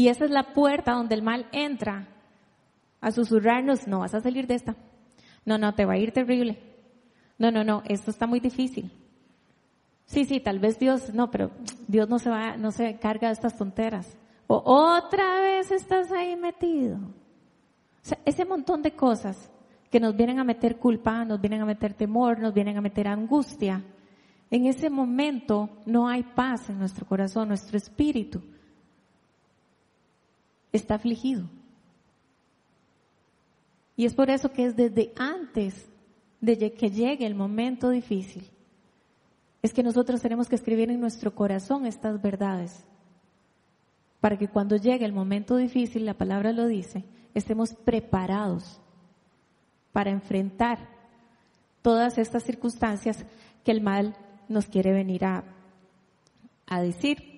Y 0.00 0.08
esa 0.08 0.24
es 0.24 0.30
la 0.30 0.54
puerta 0.54 0.92
donde 0.92 1.14
el 1.14 1.20
mal 1.20 1.46
entra 1.52 2.08
a 3.02 3.10
susurrarnos, 3.10 3.86
no 3.86 3.98
vas 3.98 4.14
a 4.14 4.22
salir 4.22 4.46
de 4.46 4.54
esta. 4.54 4.74
No, 5.44 5.58
no, 5.58 5.74
te 5.74 5.84
va 5.84 5.92
a 5.92 5.98
ir 5.98 6.10
terrible. 6.10 6.58
No, 7.36 7.50
no, 7.50 7.64
no, 7.64 7.82
esto 7.84 8.10
está 8.10 8.26
muy 8.26 8.40
difícil. 8.40 8.90
Sí, 10.06 10.24
sí, 10.24 10.40
tal 10.40 10.58
vez 10.58 10.78
Dios, 10.78 11.12
no, 11.12 11.30
pero 11.30 11.50
Dios 11.86 12.08
no 12.08 12.18
se 12.18 12.30
va, 12.30 12.56
no 12.56 12.70
se 12.70 12.98
carga 12.98 13.28
de 13.28 13.34
estas 13.34 13.58
tonteras. 13.58 14.16
O 14.46 14.62
otra 14.64 15.42
vez 15.42 15.70
estás 15.70 16.10
ahí 16.12 16.34
metido. 16.34 16.96
O 16.96 18.00
sea, 18.00 18.18
ese 18.24 18.46
montón 18.46 18.80
de 18.80 18.92
cosas 18.92 19.50
que 19.90 20.00
nos 20.00 20.16
vienen 20.16 20.38
a 20.38 20.44
meter 20.44 20.78
culpa, 20.78 21.26
nos 21.26 21.42
vienen 21.42 21.60
a 21.60 21.66
meter 21.66 21.92
temor, 21.92 22.40
nos 22.40 22.54
vienen 22.54 22.78
a 22.78 22.80
meter 22.80 23.06
angustia. 23.06 23.84
En 24.50 24.64
ese 24.64 24.88
momento 24.88 25.68
no 25.84 26.08
hay 26.08 26.22
paz 26.22 26.70
en 26.70 26.78
nuestro 26.78 27.04
corazón, 27.04 27.48
nuestro 27.48 27.76
espíritu 27.76 28.40
está 30.72 30.94
afligido. 30.96 31.48
Y 33.96 34.06
es 34.06 34.14
por 34.14 34.30
eso 34.30 34.50
que 34.50 34.64
es 34.64 34.76
desde 34.76 35.12
antes 35.16 35.86
de 36.40 36.72
que 36.72 36.90
llegue 36.90 37.26
el 37.26 37.34
momento 37.34 37.90
difícil, 37.90 38.48
es 39.62 39.74
que 39.74 39.82
nosotros 39.82 40.22
tenemos 40.22 40.48
que 40.48 40.54
escribir 40.54 40.90
en 40.90 41.00
nuestro 41.00 41.34
corazón 41.34 41.84
estas 41.84 42.20
verdades, 42.22 42.84
para 44.20 44.38
que 44.38 44.48
cuando 44.48 44.76
llegue 44.76 45.04
el 45.04 45.12
momento 45.12 45.56
difícil, 45.56 46.06
la 46.06 46.14
palabra 46.14 46.52
lo 46.52 46.66
dice, 46.66 47.04
estemos 47.34 47.74
preparados 47.74 48.80
para 49.92 50.10
enfrentar 50.10 50.78
todas 51.82 52.18
estas 52.18 52.42
circunstancias 52.42 53.24
que 53.64 53.70
el 53.70 53.80
mal 53.82 54.16
nos 54.48 54.66
quiere 54.66 54.92
venir 54.92 55.24
a, 55.24 55.44
a 56.66 56.80
decir. 56.80 57.29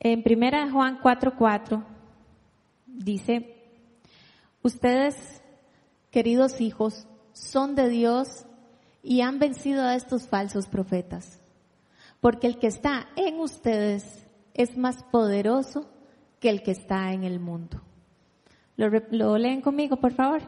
En 0.00 0.22
primera 0.22 0.70
Juan 0.70 1.00
4:4 1.00 1.82
dice, 2.86 3.54
ustedes, 4.62 5.42
queridos 6.10 6.60
hijos, 6.60 7.06
son 7.32 7.74
de 7.74 7.88
Dios 7.88 8.44
y 9.02 9.22
han 9.22 9.38
vencido 9.38 9.82
a 9.82 9.94
estos 9.94 10.28
falsos 10.28 10.66
profetas, 10.66 11.40
porque 12.20 12.46
el 12.46 12.58
que 12.58 12.66
está 12.66 13.08
en 13.16 13.40
ustedes 13.40 14.26
es 14.54 14.76
más 14.76 15.02
poderoso 15.04 15.88
que 16.40 16.50
el 16.50 16.62
que 16.62 16.72
está 16.72 17.12
en 17.12 17.24
el 17.24 17.40
mundo. 17.40 17.82
Lo, 18.76 18.90
lo 19.10 19.38
leen 19.38 19.62
conmigo, 19.62 19.96
por 19.96 20.12
favor. 20.12 20.42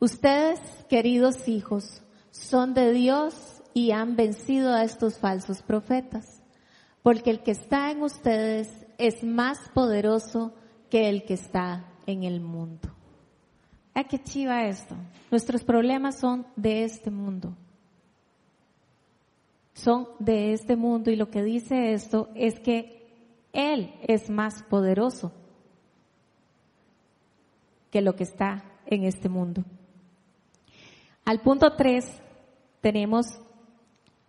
Ustedes, 0.00 0.60
queridos 0.88 1.48
hijos, 1.48 2.02
son 2.30 2.72
de 2.72 2.92
Dios 2.92 3.62
y 3.74 3.90
han 3.90 4.16
vencido 4.16 4.72
a 4.72 4.84
estos 4.84 5.18
falsos 5.18 5.62
profetas 5.62 6.37
porque 7.08 7.30
el 7.30 7.42
que 7.42 7.52
está 7.52 7.90
en 7.90 8.02
ustedes 8.02 8.68
es 8.98 9.24
más 9.24 9.70
poderoso 9.70 10.52
que 10.90 11.08
el 11.08 11.24
que 11.24 11.32
está 11.32 11.90
en 12.04 12.22
el 12.22 12.38
mundo. 12.38 12.90
¿A 13.94 14.04
qué 14.04 14.22
chiva 14.22 14.66
esto? 14.66 14.94
Nuestros 15.30 15.64
problemas 15.64 16.18
son 16.18 16.46
de 16.54 16.84
este 16.84 17.10
mundo. 17.10 17.56
Son 19.72 20.06
de 20.18 20.52
este 20.52 20.76
mundo 20.76 21.10
y 21.10 21.16
lo 21.16 21.30
que 21.30 21.42
dice 21.42 21.94
esto 21.94 22.28
es 22.34 22.60
que 22.60 23.08
Él 23.54 23.94
es 24.06 24.28
más 24.28 24.62
poderoso 24.64 25.32
que 27.90 28.02
lo 28.02 28.16
que 28.16 28.24
está 28.24 28.64
en 28.84 29.04
este 29.04 29.30
mundo. 29.30 29.64
Al 31.24 31.40
punto 31.40 31.72
3 31.74 32.04
tenemos 32.82 33.40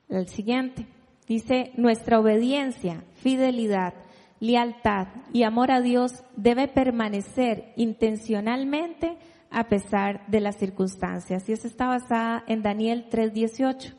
el 0.08 0.30
siguiente. 0.30 0.88
Dice, 1.30 1.72
nuestra 1.78 2.20
obediencia, 2.20 3.04
fidelidad, 3.13 3.94
lealtad 4.39 5.10
y 5.32 5.44
amor 5.44 5.72
a 5.72 5.80
Dios 5.80 6.24
debe 6.36 6.68
permanecer 6.68 7.72
intencionalmente 7.76 9.20
a 9.52 9.70
pesar 9.70 10.26
de 10.26 10.39
las 10.39 10.58
circunstancias. 10.58 11.48
Y 11.48 11.54
eso 11.54 11.68
está 11.68 11.86
basada 11.86 12.44
en 12.48 12.63
Daniel 12.63 13.10
3:18, 13.12 13.94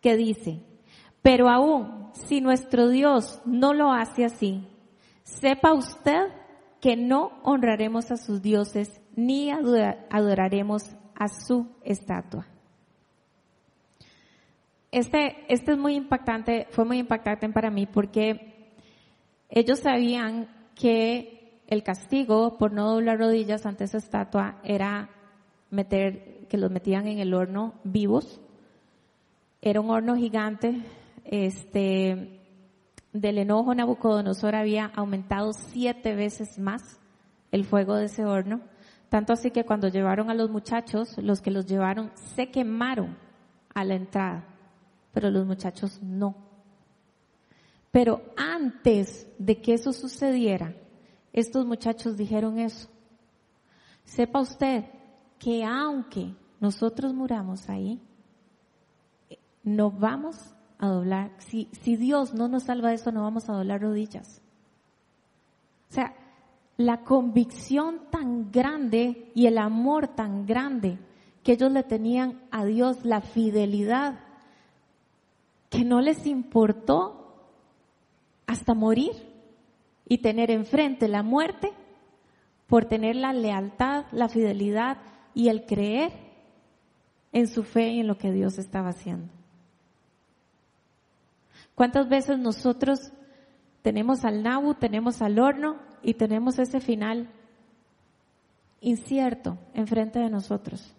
que 0.00 0.16
dice, 0.16 0.62
pero 1.20 1.50
aún 1.50 2.08
si 2.14 2.40
nuestro 2.40 2.88
Dios 2.88 3.42
no 3.44 3.74
lo 3.74 3.92
hace 3.92 4.24
así, 4.24 4.66
sepa 5.24 5.74
usted 5.74 6.28
que 6.80 6.96
no 6.96 7.40
honraremos 7.42 8.10
a 8.10 8.16
sus 8.16 8.40
dioses 8.40 9.02
ni 9.14 9.50
adoraremos 9.50 10.96
a 11.14 11.28
su 11.28 11.68
estatua. 11.84 12.51
Este, 14.92 15.46
este 15.48 15.72
es 15.72 15.78
muy 15.78 15.94
impactante, 15.94 16.66
fue 16.70 16.84
muy 16.84 16.98
impactante 16.98 17.48
para 17.48 17.70
mí 17.70 17.86
porque 17.86 18.70
ellos 19.48 19.80
sabían 19.80 20.48
que 20.74 21.62
el 21.66 21.82
castigo 21.82 22.58
por 22.58 22.74
no 22.74 22.90
doblar 22.90 23.18
rodillas 23.18 23.64
ante 23.64 23.84
esa 23.84 23.96
estatua 23.96 24.60
era 24.62 25.08
meter, 25.70 26.46
que 26.46 26.58
los 26.58 26.70
metían 26.70 27.08
en 27.08 27.20
el 27.20 27.32
horno 27.32 27.72
vivos. 27.84 28.38
Era 29.62 29.80
un 29.80 29.88
horno 29.88 30.14
gigante, 30.14 30.82
este, 31.24 32.38
del 33.14 33.38
enojo 33.38 33.74
Nabucodonosor 33.74 34.54
había 34.54 34.92
aumentado 34.94 35.54
siete 35.54 36.14
veces 36.14 36.58
más 36.58 37.00
el 37.50 37.64
fuego 37.64 37.96
de 37.96 38.06
ese 38.06 38.26
horno. 38.26 38.60
Tanto 39.08 39.32
así 39.32 39.52
que 39.52 39.64
cuando 39.64 39.88
llevaron 39.88 40.28
a 40.28 40.34
los 40.34 40.50
muchachos, 40.50 41.16
los 41.16 41.40
que 41.40 41.50
los 41.50 41.64
llevaron 41.64 42.10
se 42.14 42.50
quemaron 42.50 43.16
a 43.74 43.84
la 43.84 43.94
entrada 43.94 44.51
pero 45.12 45.30
los 45.30 45.46
muchachos 45.46 46.00
no. 46.02 46.34
Pero 47.90 48.22
antes 48.36 49.26
de 49.38 49.60
que 49.60 49.74
eso 49.74 49.92
sucediera, 49.92 50.74
estos 51.32 51.66
muchachos 51.66 52.16
dijeron 52.16 52.58
eso. 52.58 52.88
Sepa 54.04 54.40
usted 54.40 54.84
que 55.38 55.64
aunque 55.64 56.34
nosotros 56.60 57.12
muramos 57.12 57.68
ahí, 57.68 58.00
no 59.62 59.90
vamos 59.90 60.54
a 60.78 60.88
doblar, 60.88 61.32
si, 61.38 61.68
si 61.72 61.96
Dios 61.96 62.34
no 62.34 62.48
nos 62.48 62.64
salva 62.64 62.88
de 62.88 62.96
eso, 62.96 63.12
no 63.12 63.22
vamos 63.22 63.48
a 63.48 63.52
doblar 63.52 63.82
rodillas. 63.82 64.40
O 65.90 65.94
sea, 65.94 66.14
la 66.76 67.04
convicción 67.04 68.00
tan 68.10 68.50
grande 68.50 69.30
y 69.34 69.46
el 69.46 69.58
amor 69.58 70.08
tan 70.08 70.46
grande 70.46 70.98
que 71.42 71.52
ellos 71.52 71.70
le 71.70 71.82
tenían 71.82 72.40
a 72.50 72.64
Dios, 72.64 73.04
la 73.04 73.20
fidelidad 73.20 74.18
que 75.72 75.84
no 75.86 76.02
les 76.02 76.26
importó 76.26 77.34
hasta 78.46 78.74
morir 78.74 79.12
y 80.06 80.18
tener 80.18 80.50
enfrente 80.50 81.08
la 81.08 81.22
muerte 81.22 81.72
por 82.66 82.84
tener 82.84 83.16
la 83.16 83.32
lealtad, 83.32 84.04
la 84.12 84.28
fidelidad 84.28 84.98
y 85.34 85.48
el 85.48 85.64
creer 85.64 86.12
en 87.32 87.48
su 87.48 87.62
fe 87.62 87.88
y 87.88 88.00
en 88.00 88.06
lo 88.06 88.18
que 88.18 88.30
Dios 88.32 88.58
estaba 88.58 88.90
haciendo. 88.90 89.32
¿Cuántas 91.74 92.06
veces 92.06 92.38
nosotros 92.38 93.10
tenemos 93.80 94.26
al 94.26 94.42
nabu, 94.42 94.74
tenemos 94.74 95.22
al 95.22 95.38
horno 95.38 95.78
y 96.02 96.12
tenemos 96.14 96.58
ese 96.58 96.80
final 96.80 97.30
incierto 98.82 99.56
enfrente 99.72 100.18
de 100.18 100.28
nosotros? 100.28 100.94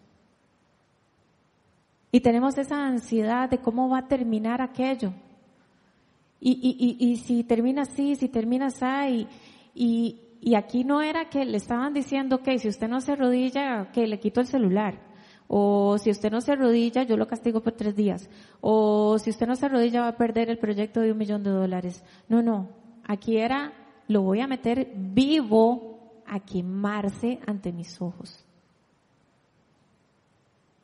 Y 2.16 2.22
tenemos 2.22 2.56
esa 2.60 2.86
ansiedad 2.86 3.50
de 3.50 3.58
cómo 3.58 3.90
va 3.90 3.98
a 3.98 4.08
terminar 4.08 4.62
aquello. 4.62 5.14
y, 6.40 6.52
y, 6.52 7.06
y, 7.06 7.12
y 7.12 7.16
si 7.18 7.44
termina 7.44 7.82
así, 7.82 8.16
si 8.16 8.30
termina 8.30 8.68
así, 8.68 9.28
y, 9.74 10.20
y, 10.40 10.54
aquí 10.54 10.84
no 10.84 11.02
era 11.02 11.28
que 11.28 11.44
le 11.44 11.58
estaban 11.58 11.92
diciendo, 11.92 12.36
ok, 12.36 12.50
si 12.60 12.68
usted 12.68 12.88
no 12.88 13.02
se 13.02 13.14
arrodilla, 13.14 13.92
que 13.92 14.06
le 14.06 14.20
quito 14.20 14.42
el 14.42 14.46
celular. 14.46 15.00
O 15.48 15.98
si 15.98 16.12
usted 16.12 16.30
no 16.30 16.40
se 16.40 16.52
arrodilla, 16.52 17.02
yo 17.02 17.18
lo 17.18 17.26
castigo 17.26 17.62
por 17.62 17.74
tres 17.74 17.96
días. 17.96 18.30
O 18.62 19.18
si 19.18 19.32
usted 19.32 19.48
no 19.48 19.56
se 19.56 19.66
arrodilla, 19.66 20.02
va 20.02 20.10
a 20.10 20.18
perder 20.18 20.52
el 20.52 20.60
proyecto 20.60 21.00
de 21.00 21.14
un 21.14 21.18
millón 21.18 21.44
de 21.44 21.50
dólares. 21.50 22.04
No, 22.30 22.44
no. 22.44 22.70
Aquí 23.06 23.38
era, 23.38 23.74
lo 24.08 24.22
voy 24.22 24.40
a 24.40 24.48
meter 24.48 24.92
vivo 24.96 26.22
a 26.28 26.40
quemarse 26.40 27.40
ante 27.48 27.72
mis 27.72 28.00
ojos. 28.00 28.46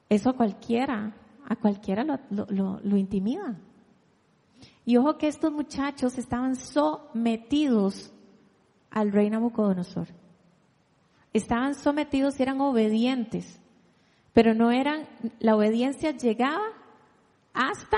Eso 0.10 0.36
cualquiera, 0.36 1.14
a 1.50 1.56
cualquiera 1.56 2.04
lo, 2.04 2.20
lo, 2.30 2.80
lo 2.82 2.98
intimida. 2.98 3.60
Y 4.86 4.98
ojo 4.98 5.18
que 5.18 5.28
estos 5.28 5.52
muchachos 5.52 6.18
estaban 6.18 6.56
sometidos 6.56 8.14
al 8.90 9.12
rey 9.12 9.30
Nabucodonosor. 9.30 10.08
Estaban 11.34 11.76
sometidos 11.76 12.40
y 12.40 12.44
eran 12.44 12.62
obedientes, 12.62 13.60
pero 14.34 14.54
no 14.54 14.72
eran, 14.72 15.08
la 15.40 15.56
obediencia 15.56 16.12
llegaba 16.12 16.66
hasta 17.54 17.98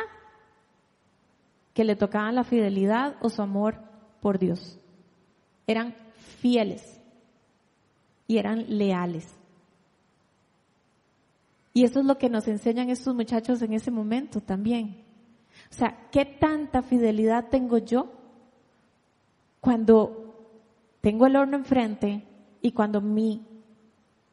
que 1.74 1.86
le 1.86 1.96
tocaban 1.96 2.36
la 2.36 2.44
fidelidad 2.44 3.16
o 3.22 3.30
su 3.30 3.42
amor 3.42 3.78
por 4.22 4.38
Dios. 4.38 4.80
Eran 5.68 5.96
fieles 6.40 7.00
y 8.28 8.38
eran 8.38 8.66
leales. 8.68 9.41
Y 11.74 11.84
eso 11.86 12.00
es 12.02 12.06
lo 12.06 12.18
que 12.18 12.30
nos 12.30 12.48
enseñan 12.48 12.90
estos 12.90 13.16
muchachos 13.16 13.62
en 13.62 13.74
ese 13.74 13.92
momento 13.92 14.42
también. 14.42 15.04
O 15.70 15.74
sea, 15.74 16.10
¿qué 16.12 16.26
tanta 16.26 16.82
fidelidad 16.82 17.48
tengo 17.50 17.78
yo 17.78 18.12
cuando 19.62 20.36
tengo 21.00 21.28
el 21.28 21.36
horno 21.36 21.58
enfrente 21.58 22.26
y 22.62 22.72
cuando 22.74 23.00
mi, 23.00 23.46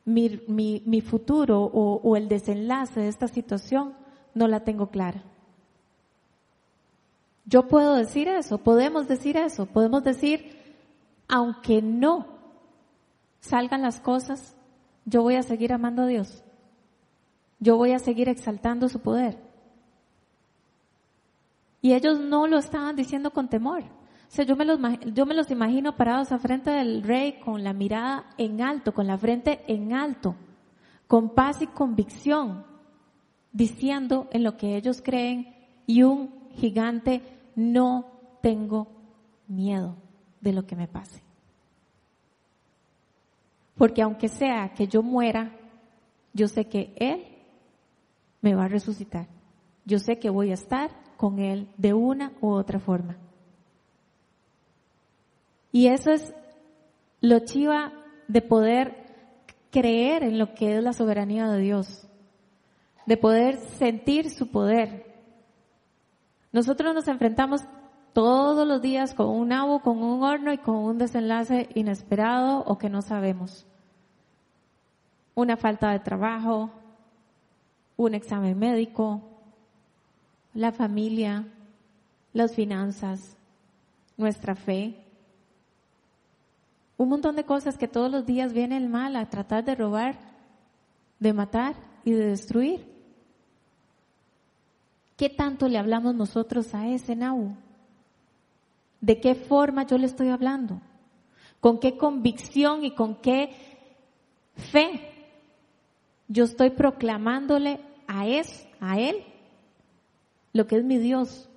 mi, 0.04 0.82
mi, 0.84 1.00
futuro 1.00 1.62
o, 1.62 2.00
o 2.02 2.16
el 2.16 2.28
desenlace 2.28 3.00
de 3.00 3.08
esta 3.08 3.28
situación 3.28 3.94
no 4.34 4.48
la 4.48 4.64
tengo 4.64 4.88
clara? 4.88 5.22
Yo 7.44 7.68
puedo 7.68 7.94
decir 7.94 8.28
eso, 8.28 8.58
podemos 8.58 9.06
decir 9.06 9.36
eso, 9.36 9.66
podemos 9.66 10.02
decir, 10.02 10.58
aunque 11.28 11.80
no 11.82 12.26
salgan 13.40 13.80
las 13.80 14.00
cosas, 14.00 14.56
yo 15.04 15.22
voy 15.22 15.36
a 15.36 15.42
seguir 15.42 15.72
amando 15.72 16.02
a 16.02 16.06
Dios. 16.06 16.42
Yo 17.60 17.76
voy 17.76 17.92
a 17.92 17.98
seguir 17.98 18.28
exaltando 18.28 18.88
su 18.88 19.00
poder. 19.00 19.38
Y 21.80 21.94
ellos 21.94 22.18
no 22.18 22.46
lo 22.46 22.58
estaban 22.58 22.96
diciendo 22.96 23.30
con 23.30 23.48
temor. 23.48 23.82
O 23.82 24.30
sea, 24.30 24.44
yo 24.44 24.56
me, 24.56 24.64
los, 24.64 24.78
yo 25.14 25.26
me 25.26 25.34
los 25.34 25.50
imagino 25.50 25.96
parados 25.96 26.32
a 26.32 26.38
frente 26.38 26.70
del 26.70 27.02
rey 27.02 27.40
con 27.40 27.64
la 27.64 27.72
mirada 27.72 28.26
en 28.36 28.60
alto, 28.60 28.92
con 28.92 29.06
la 29.06 29.16
frente 29.16 29.64
en 29.68 29.94
alto, 29.94 30.36
con 31.06 31.30
paz 31.30 31.62
y 31.62 31.66
convicción, 31.66 32.64
diciendo 33.52 34.28
en 34.30 34.42
lo 34.44 34.56
que 34.56 34.76
ellos 34.76 35.00
creen 35.02 35.54
y 35.86 36.02
un 36.02 36.48
gigante, 36.50 37.22
no 37.56 38.06
tengo 38.42 38.88
miedo 39.46 39.96
de 40.40 40.52
lo 40.52 40.66
que 40.66 40.76
me 40.76 40.88
pase. 40.88 41.22
Porque 43.76 44.02
aunque 44.02 44.28
sea 44.28 44.74
que 44.74 44.88
yo 44.88 45.02
muera, 45.02 45.56
yo 46.34 46.48
sé 46.48 46.66
que 46.66 46.92
Él 46.96 47.24
me 48.40 48.54
va 48.54 48.64
a 48.64 48.68
resucitar. 48.68 49.28
Yo 49.84 49.98
sé 49.98 50.18
que 50.18 50.30
voy 50.30 50.50
a 50.50 50.54
estar 50.54 50.90
con 51.16 51.38
Él 51.38 51.68
de 51.76 51.94
una 51.94 52.32
u 52.40 52.48
otra 52.50 52.78
forma. 52.78 53.16
Y 55.72 55.88
eso 55.88 56.10
es 56.10 56.34
lo 57.20 57.40
chiva 57.40 57.92
de 58.28 58.42
poder 58.42 59.08
creer 59.70 60.22
en 60.22 60.38
lo 60.38 60.54
que 60.54 60.76
es 60.76 60.82
la 60.82 60.92
soberanía 60.92 61.46
de 61.48 61.60
Dios, 61.60 62.08
de 63.06 63.16
poder 63.16 63.58
sentir 63.58 64.30
su 64.30 64.50
poder. 64.50 65.06
Nosotros 66.52 66.94
nos 66.94 67.08
enfrentamos 67.08 67.62
todos 68.12 68.66
los 68.66 68.80
días 68.80 69.14
con 69.14 69.28
un 69.28 69.48
nabo, 69.48 69.80
con 69.80 70.02
un 70.02 70.22
horno 70.22 70.52
y 70.52 70.58
con 70.58 70.76
un 70.76 70.98
desenlace 70.98 71.68
inesperado 71.74 72.64
o 72.64 72.78
que 72.78 72.88
no 72.88 73.02
sabemos. 73.02 73.66
Una 75.34 75.56
falta 75.56 75.92
de 75.92 76.00
trabajo, 76.00 76.70
un 77.98 78.14
examen 78.14 78.56
médico, 78.56 79.20
la 80.54 80.70
familia, 80.70 81.44
las 82.32 82.54
finanzas, 82.54 83.36
nuestra 84.16 84.54
fe. 84.54 85.04
Un 86.96 87.08
montón 87.08 87.34
de 87.34 87.44
cosas 87.44 87.76
que 87.76 87.88
todos 87.88 88.10
los 88.10 88.24
días 88.24 88.52
viene 88.52 88.76
el 88.76 88.88
mal 88.88 89.16
a 89.16 89.28
tratar 89.28 89.64
de 89.64 89.74
robar, 89.74 90.16
de 91.18 91.32
matar 91.32 91.74
y 92.04 92.12
de 92.12 92.26
destruir. 92.26 92.86
¿Qué 95.16 95.28
tanto 95.28 95.68
le 95.68 95.78
hablamos 95.78 96.14
nosotros 96.14 96.74
a 96.76 96.86
ese 96.86 97.16
Nahu? 97.16 97.56
¿De 99.00 99.20
qué 99.20 99.34
forma 99.34 99.84
yo 99.84 99.98
le 99.98 100.06
estoy 100.06 100.28
hablando? 100.28 100.80
¿Con 101.58 101.80
qué 101.80 101.96
convicción 101.96 102.84
y 102.84 102.94
con 102.94 103.16
qué 103.16 103.50
fe 104.54 105.00
yo 106.28 106.44
estoy 106.44 106.70
proclamándole 106.70 107.87
a, 108.08 108.26
es, 108.26 108.66
a 108.80 108.98
Él 108.98 109.22
lo 110.52 110.66
que 110.66 110.76
es 110.76 110.84
mi 110.84 110.98
Dios, 110.98 111.48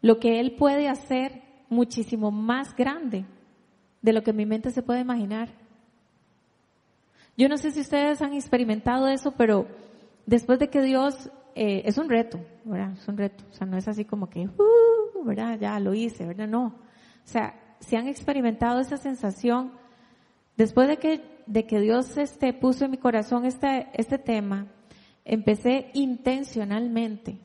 lo 0.00 0.20
que 0.20 0.38
Él 0.38 0.54
puede 0.54 0.88
hacer 0.88 1.42
muchísimo 1.68 2.30
más 2.30 2.76
grande 2.76 3.24
de 4.02 4.12
lo 4.12 4.22
que 4.22 4.32
mi 4.32 4.46
mente 4.46 4.70
se 4.70 4.82
puede 4.82 5.00
imaginar. 5.00 5.48
Yo 7.36 7.48
no 7.48 7.56
sé 7.56 7.72
si 7.72 7.80
ustedes 7.80 8.22
han 8.22 8.34
experimentado 8.34 9.08
eso, 9.08 9.32
pero 9.32 9.66
después 10.26 10.58
de 10.58 10.68
que 10.68 10.82
Dios, 10.82 11.30
eh, 11.54 11.82
es 11.84 11.98
un 11.98 12.08
reto, 12.08 12.38
¿verdad? 12.64 12.92
Es 12.92 13.08
un 13.08 13.16
reto, 13.16 13.44
o 13.50 13.54
sea, 13.54 13.66
no 13.66 13.76
es 13.76 13.88
así 13.88 14.04
como 14.04 14.28
que, 14.28 14.46
uh, 14.46 15.24
¿verdad? 15.24 15.58
Ya 15.58 15.80
lo 15.80 15.94
hice, 15.94 16.26
¿verdad? 16.26 16.48
No. 16.48 16.66
O 16.66 16.74
sea, 17.30 17.54
si 17.80 17.96
han 17.96 18.08
experimentado 18.08 18.80
esa 18.80 18.96
sensación, 18.96 19.72
después 20.58 20.88
de 20.88 20.98
que, 20.98 21.42
de 21.46 21.66
que 21.66 21.80
Dios 21.80 22.18
este, 22.18 22.52
puso 22.52 22.84
en 22.84 22.90
mi 22.90 22.98
corazón 22.98 23.46
este, 23.46 23.88
este 23.94 24.18
tema, 24.18 24.66
empecé 25.24 25.90
intencionalmente 25.94 27.38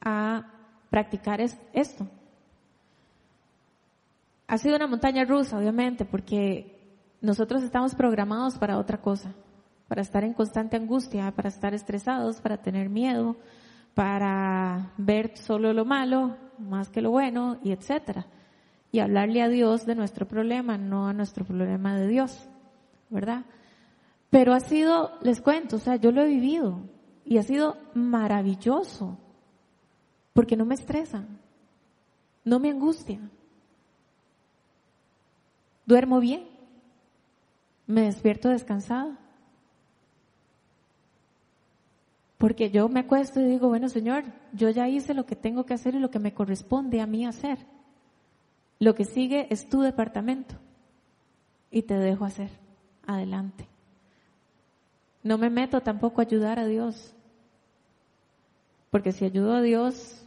a 0.00 0.52
practicar 0.90 1.40
esto. 1.40 2.08
Ha 4.48 4.58
sido 4.58 4.74
una 4.76 4.88
montaña 4.88 5.24
rusa, 5.24 5.56
obviamente, 5.56 6.04
porque 6.04 6.80
nosotros 7.20 7.62
estamos 7.62 7.94
programados 7.94 8.58
para 8.58 8.78
otra 8.78 9.00
cosa, 9.00 9.32
para 9.86 10.02
estar 10.02 10.24
en 10.24 10.34
constante 10.34 10.76
angustia, 10.76 11.30
para 11.30 11.48
estar 11.48 11.72
estresados, 11.74 12.40
para 12.40 12.56
tener 12.56 12.88
miedo, 12.88 13.36
para 13.94 14.92
ver 14.96 15.36
solo 15.38 15.72
lo 15.72 15.84
malo 15.84 16.36
más 16.58 16.88
que 16.88 17.02
lo 17.02 17.12
bueno, 17.12 17.58
y 17.62 17.70
etcétera. 17.70 18.26
Y 18.92 18.98
hablarle 18.98 19.42
a 19.42 19.48
Dios 19.48 19.86
de 19.86 19.94
nuestro 19.94 20.26
problema, 20.26 20.76
no 20.76 21.06
a 21.06 21.12
nuestro 21.12 21.44
problema 21.44 21.96
de 21.96 22.08
Dios, 22.08 22.48
¿verdad? 23.08 23.44
Pero 24.30 24.52
ha 24.54 24.60
sido, 24.60 25.12
les 25.22 25.40
cuento, 25.40 25.76
o 25.76 25.78
sea, 25.78 25.96
yo 25.96 26.12
lo 26.12 26.22
he 26.22 26.28
vivido 26.28 26.80
y 27.24 27.38
ha 27.38 27.42
sido 27.42 27.76
maravilloso 27.94 29.18
porque 30.32 30.56
no 30.56 30.64
me 30.64 30.74
estresa, 30.74 31.24
no 32.44 32.58
me 32.58 32.70
angustia. 32.70 33.20
Duermo 35.86 36.20
bien, 36.20 36.48
me 37.86 38.02
despierto 38.02 38.48
descansada. 38.48 39.18
Porque 42.38 42.70
yo 42.70 42.88
me 42.88 43.00
acuesto 43.00 43.40
y 43.40 43.44
digo, 43.44 43.68
bueno 43.68 43.88
Señor, 43.88 44.24
yo 44.52 44.70
ya 44.70 44.88
hice 44.88 45.12
lo 45.12 45.26
que 45.26 45.36
tengo 45.36 45.66
que 45.66 45.74
hacer 45.74 45.94
y 45.94 45.98
lo 45.98 46.10
que 46.10 46.18
me 46.18 46.32
corresponde 46.32 47.00
a 47.00 47.06
mí 47.06 47.26
hacer. 47.26 47.58
Lo 48.80 48.94
que 48.94 49.04
sigue 49.04 49.46
es 49.50 49.68
tu 49.68 49.82
departamento 49.82 50.56
y 51.70 51.82
te 51.82 51.94
dejo 51.94 52.24
hacer. 52.24 52.50
Adelante. 53.06 53.68
No 55.22 55.36
me 55.36 55.50
meto 55.50 55.82
tampoco 55.82 56.20
a 56.20 56.24
ayudar 56.24 56.58
a 56.58 56.66
Dios. 56.66 57.14
Porque 58.90 59.12
si 59.12 59.26
ayudo 59.26 59.52
a 59.54 59.62
Dios, 59.62 60.26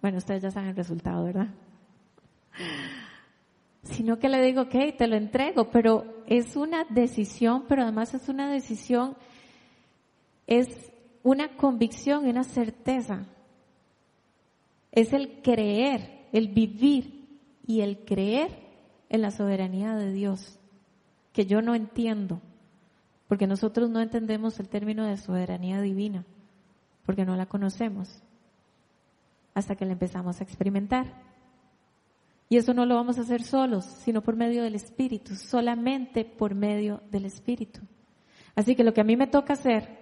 bueno, 0.00 0.18
ustedes 0.18 0.42
ya 0.42 0.50
saben 0.52 0.70
el 0.70 0.76
resultado, 0.76 1.24
¿verdad? 1.24 1.48
Sino 3.82 4.18
que 4.18 4.28
le 4.28 4.40
digo, 4.40 4.62
ok, 4.62 4.96
te 4.96 5.08
lo 5.08 5.16
entrego, 5.16 5.70
pero 5.70 6.22
es 6.26 6.54
una 6.56 6.84
decisión, 6.84 7.64
pero 7.68 7.82
además 7.82 8.14
es 8.14 8.28
una 8.28 8.48
decisión, 8.48 9.16
es 10.46 10.92
una 11.24 11.56
convicción 11.56 12.26
una 12.26 12.44
certeza. 12.44 13.26
Es 14.92 15.12
el 15.12 15.42
creer, 15.42 16.28
el 16.32 16.48
vivir 16.48 17.23
y 17.66 17.80
el 17.80 18.04
creer 18.04 18.50
en 19.08 19.22
la 19.22 19.30
soberanía 19.30 19.94
de 19.94 20.12
Dios, 20.12 20.58
que 21.32 21.46
yo 21.46 21.62
no 21.62 21.74
entiendo 21.74 22.40
porque 23.28 23.46
nosotros 23.46 23.90
no 23.90 24.00
entendemos 24.00 24.60
el 24.60 24.68
término 24.68 25.06
de 25.06 25.16
soberanía 25.16 25.80
divina, 25.80 26.24
porque 27.06 27.24
no 27.24 27.36
la 27.36 27.46
conocemos. 27.46 28.22
hasta 29.56 29.76
que 29.76 29.84
la 29.84 29.92
empezamos 29.92 30.40
a 30.40 30.42
experimentar. 30.42 31.06
Y 32.48 32.56
eso 32.56 32.74
no 32.74 32.86
lo 32.86 32.96
vamos 32.96 33.18
a 33.18 33.20
hacer 33.20 33.44
solos, 33.44 33.84
sino 33.84 34.20
por 34.20 34.34
medio 34.34 34.64
del 34.64 34.74
Espíritu, 34.74 35.36
solamente 35.36 36.24
por 36.24 36.56
medio 36.56 37.02
del 37.12 37.24
Espíritu. 37.24 37.80
Así 38.56 38.74
que 38.74 38.82
lo 38.82 38.92
que 38.92 39.00
a 39.00 39.04
mí 39.04 39.16
me 39.16 39.28
toca 39.28 39.52
hacer 39.52 39.96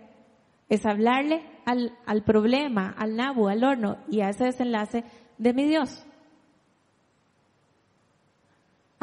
es 0.70 0.86
hablarle 0.86 1.42
al, 1.66 1.92
al 2.06 2.24
problema, 2.24 2.94
al 2.96 3.14
nabo, 3.14 3.48
al 3.48 3.62
horno 3.62 3.98
y 4.08 4.20
a 4.20 4.30
ese 4.30 4.44
desenlace 4.44 5.04
de 5.36 5.52
mi 5.52 5.68
Dios. 5.68 6.06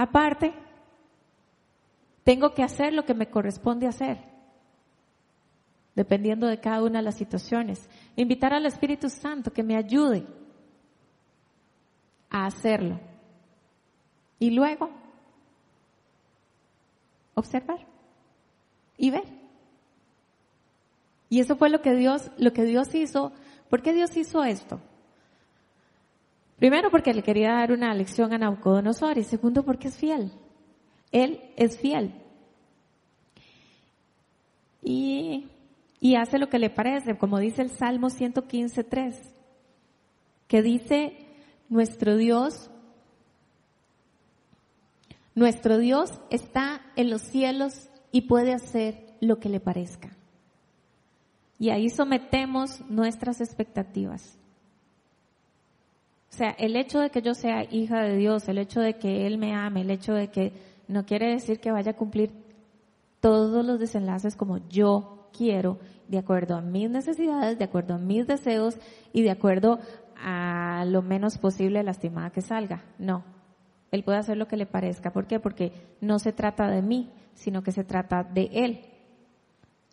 Aparte, 0.01 0.53
tengo 2.23 2.53
que 2.53 2.63
hacer 2.63 2.93
lo 2.93 3.03
que 3.03 3.13
me 3.13 3.29
corresponde 3.29 3.85
hacer, 3.85 4.17
dependiendo 5.93 6.47
de 6.47 6.61
cada 6.61 6.81
una 6.81 6.99
de 6.99 7.03
las 7.03 7.17
situaciones. 7.17 7.89
Invitar 8.15 8.53
al 8.53 8.65
Espíritu 8.65 9.09
Santo 9.09 9.51
que 9.51 9.61
me 9.61 9.75
ayude 9.75 10.25
a 12.29 12.45
hacerlo. 12.45 12.97
Y 14.39 14.51
luego, 14.51 14.89
observar 17.35 17.85
y 18.97 19.09
ver. 19.09 19.25
Y 21.27 21.41
eso 21.41 21.57
fue 21.57 21.69
lo 21.69 21.81
que 21.81 21.93
Dios, 21.93 22.31
lo 22.37 22.53
que 22.53 22.63
Dios 22.63 22.95
hizo. 22.95 23.33
¿Por 23.69 23.81
qué 23.81 23.91
Dios 23.91 24.15
hizo 24.15 24.45
esto? 24.45 24.79
Primero 26.59 26.91
porque 26.91 27.13
le 27.13 27.23
quería 27.23 27.53
dar 27.53 27.71
una 27.71 27.93
lección 27.93 28.33
a 28.33 28.37
Nabucodonosor 28.37 29.17
y 29.17 29.23
segundo 29.23 29.63
porque 29.63 29.87
es 29.87 29.97
fiel. 29.97 30.31
Él 31.11 31.41
es 31.55 31.79
fiel. 31.79 32.13
Y, 34.83 35.47
y 36.01 36.15
hace 36.15 36.37
lo 36.37 36.49
que 36.49 36.59
le 36.59 36.69
parece, 36.69 37.17
como 37.17 37.39
dice 37.39 37.61
el 37.61 37.69
Salmo 37.69 38.09
115.3, 38.09 39.15
que 40.47 40.61
dice, 40.61 41.13
nuestro 41.69 42.17
Dios, 42.17 42.69
nuestro 45.35 45.77
Dios 45.77 46.19
está 46.29 46.81
en 46.97 47.09
los 47.09 47.21
cielos 47.21 47.89
y 48.11 48.21
puede 48.21 48.53
hacer 48.53 49.15
lo 49.21 49.39
que 49.39 49.47
le 49.47 49.61
parezca. 49.61 50.09
Y 51.57 51.69
ahí 51.69 51.89
sometemos 51.89 52.81
nuestras 52.89 53.41
expectativas. 53.41 54.38
O 56.31 56.33
sea, 56.35 56.51
el 56.51 56.75
hecho 56.75 56.99
de 56.99 57.09
que 57.09 57.21
yo 57.21 57.33
sea 57.33 57.63
hija 57.63 58.01
de 58.01 58.15
Dios, 58.15 58.47
el 58.47 58.59
hecho 58.59 58.81
de 58.81 58.97
que 58.97 59.25
Él 59.25 59.37
me 59.37 59.55
ame, 59.55 59.81
el 59.81 59.91
hecho 59.91 60.13
de 60.13 60.29
que 60.29 60.53
no 60.87 61.05
quiere 61.05 61.31
decir 61.31 61.59
que 61.59 61.71
vaya 61.71 61.91
a 61.91 61.97
cumplir 61.97 62.31
todos 63.19 63.65
los 63.65 63.79
desenlaces 63.79 64.35
como 64.35 64.59
yo 64.69 65.29
quiero, 65.35 65.79
de 66.07 66.17
acuerdo 66.17 66.55
a 66.55 66.61
mis 66.61 66.89
necesidades, 66.89 67.57
de 67.57 67.65
acuerdo 67.65 67.95
a 67.95 67.97
mis 67.97 68.25
deseos 68.25 68.77
y 69.11 69.23
de 69.23 69.31
acuerdo 69.31 69.79
a 70.21 70.83
lo 70.85 71.01
menos 71.01 71.37
posible 71.37 71.83
lastimada 71.83 72.31
que 72.31 72.41
salga. 72.41 72.83
No. 72.97 73.23
Él 73.91 74.03
puede 74.03 74.19
hacer 74.19 74.37
lo 74.37 74.47
que 74.47 74.57
le 74.57 74.65
parezca. 74.65 75.11
¿Por 75.11 75.25
qué? 75.27 75.39
Porque 75.39 75.71
no 76.01 76.19
se 76.19 76.31
trata 76.31 76.67
de 76.67 76.81
mí, 76.81 77.11
sino 77.33 77.63
que 77.63 77.71
se 77.71 77.83
trata 77.83 78.23
de 78.23 78.49
Él. 78.53 78.81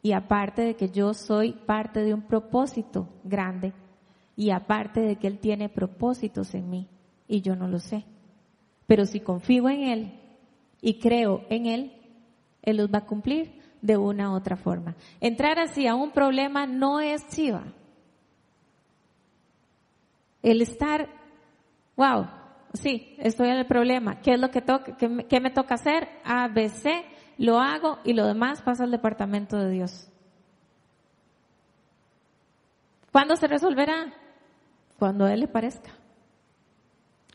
Y 0.03 0.13
aparte 0.13 0.63
de 0.63 0.77
que 0.77 0.91
yo 0.91 1.15
soy 1.15 1.53
parte 1.53 2.01
de 2.01 2.13
un 2.13 2.23
propósito 2.23 3.09
grande 3.25 3.73
y 4.37 4.51
aparte 4.51 5.01
de 5.01 5.17
que 5.17 5.27
Él 5.27 5.39
tiene 5.39 5.69
propósitos 5.69 6.55
en 6.55 6.69
mí 6.69 6.89
y 7.27 7.41
yo 7.41 7.57
no 7.57 7.67
lo 7.67 7.79
sé. 7.79 8.05
Pero 8.87 9.07
si 9.07 9.21
confío 9.21 9.69
en 9.69 9.83
Él 9.83 10.21
y 10.81 11.01
creo 11.01 11.45
en 11.49 11.67
Él, 11.67 11.93
Él 12.63 12.77
los 12.77 12.93
va 12.93 12.99
a 12.99 13.07
cumplir 13.07 13.61
de 13.81 13.97
una 13.97 14.31
u 14.31 14.35
otra 14.35 14.57
forma. 14.57 14.95
Entrar 15.21 15.59
así 15.59 15.87
a 15.87 15.95
un 15.95 16.13
problema 16.13 16.67
no 16.67 17.01
es 17.01 17.27
chiva. 17.29 17.65
El 20.43 20.61
estar, 20.61 21.09
wow, 21.97 22.27
sí, 22.75 23.17
estoy 23.19 23.49
en 23.49 23.57
el 23.57 23.67
problema. 23.67 24.21
¿Qué 24.21 24.35
es 24.35 24.41
lo 24.41 24.51
que, 24.51 24.61
toca, 24.61 24.97
qué, 24.97 25.41
me 25.41 25.51
toca 25.51 25.75
hacer? 25.75 26.09
A, 26.25 26.47
B, 26.49 26.69
C, 26.69 27.05
lo 27.39 27.59
hago 27.59 27.99
y 28.05 28.13
lo 28.13 28.27
demás 28.27 28.63
pasa 28.63 28.85
al 28.85 28.91
departamento 28.91 29.57
de 29.57 29.71
Dios. 29.71 30.09
¿Cuándo 33.11 33.35
se 33.37 33.49
resolverá? 33.49 34.13
Cuando 34.99 35.25
a 35.25 35.33
Él 35.33 35.41
le 35.41 35.49
parezca. 35.49 35.91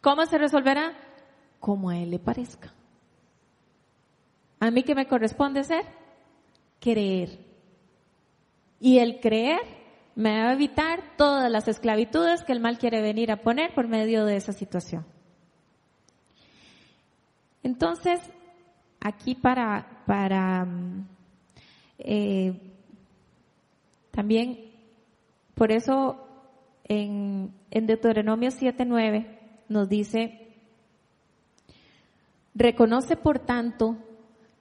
¿Cómo 0.01 0.25
se 0.25 0.37
resolverá? 0.37 0.93
Como 1.59 1.89
a 1.89 1.97
Él 1.97 2.11
le 2.11 2.19
parezca. 2.19 2.73
A 4.59 4.71
mí 4.71 4.83
que 4.83 4.95
me 4.95 5.07
corresponde 5.07 5.59
hacer? 5.59 5.85
Creer. 6.79 7.39
Y 8.79 8.99
el 8.99 9.19
creer 9.19 9.61
me 10.15 10.41
va 10.41 10.49
a 10.49 10.53
evitar 10.53 11.15
todas 11.17 11.51
las 11.51 11.67
esclavitudes 11.67 12.43
que 12.43 12.51
el 12.51 12.59
mal 12.59 12.77
quiere 12.77 13.01
venir 13.01 13.31
a 13.31 13.41
poner 13.41 13.73
por 13.73 13.87
medio 13.87 14.25
de 14.25 14.37
esa 14.37 14.53
situación. 14.53 15.05
Entonces, 17.63 18.19
aquí 18.99 19.35
para, 19.35 20.03
para 20.05 20.67
eh, 21.99 22.59
también, 24.11 24.71
por 25.53 25.71
eso 25.71 26.27
en, 26.91 27.53
en 27.71 27.87
Deuteronomio 27.87 28.49
7.9 28.49 29.25
nos 29.69 29.87
dice, 29.87 30.49
reconoce 32.53 33.15
por 33.15 33.39
tanto 33.39 33.95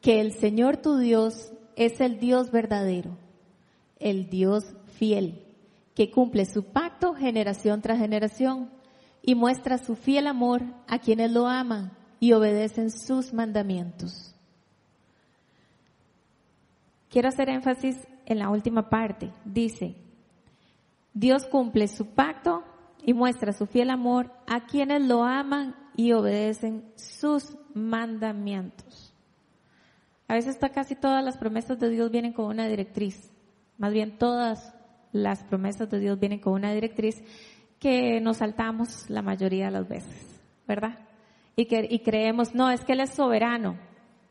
que 0.01 0.21
el 0.21 0.33
Señor 0.33 0.77
tu 0.77 0.97
Dios 0.99 1.53
es 1.75 2.01
el 2.01 2.21
Dios 2.21 2.53
verdadero, 2.53 3.17
el 3.99 4.31
Dios 4.31 4.65
fiel, 4.97 5.43
que 5.97 6.13
cumple 6.13 6.45
su 6.45 6.63
pacto 6.67 7.15
generación 7.15 7.83
tras 7.83 7.99
generación 7.99 8.71
y 9.23 9.35
muestra 9.35 9.77
su 9.79 9.97
fiel 9.97 10.29
amor 10.29 10.63
a 10.87 11.01
quienes 11.01 11.33
lo 11.33 11.49
aman 11.49 11.91
y 12.21 12.33
obedecen 12.33 12.93
sus 12.93 13.33
mandamientos. 13.33 14.37
Quiero 17.09 17.29
hacer 17.29 17.49
énfasis 17.49 17.97
en 18.25 18.39
la 18.39 18.51
última 18.51 18.89
parte. 18.89 19.33
Dice, 19.45 19.97
Dios 21.15 21.47
cumple 21.47 21.89
su 21.89 22.07
pacto 22.15 22.65
y 23.05 23.15
muestra 23.15 23.53
su 23.53 23.67
fiel 23.67 23.91
amor 23.91 24.33
a 24.47 24.67
quienes 24.67 25.03
lo 25.03 25.25
aman 25.25 25.75
y 25.97 26.13
obedecen 26.13 26.93
sus 26.97 27.57
mandamientos. 27.75 29.15
A 30.29 30.35
veces 30.35 30.59
casi 30.73 30.95
todas 30.95 31.25
las 31.25 31.37
promesas 31.37 31.79
de 31.79 31.89
Dios 31.89 32.11
vienen 32.11 32.33
con 32.33 32.47
una 32.47 32.69
directriz. 32.69 33.33
Más 33.79 33.93
bien 33.93 34.17
todas 34.17 34.75
las 35.13 35.43
promesas 35.43 35.91
de 35.91 35.99
Dios 35.99 36.21
vienen 36.21 36.39
con 36.39 36.53
una 36.53 36.73
directriz 36.73 37.23
que 37.81 38.21
nos 38.21 38.37
saltamos 38.37 39.09
la 39.09 39.23
mayoría 39.23 39.67
de 39.67 39.71
las 39.73 39.89
veces, 39.89 40.41
¿verdad? 40.69 40.99
Y, 41.57 41.67
que, 41.67 41.87
y 41.91 42.01
creemos, 42.01 42.55
no, 42.55 42.71
es 42.71 42.85
que 42.85 42.93
Él 42.93 43.01
es 43.01 43.11
soberano 43.11 43.77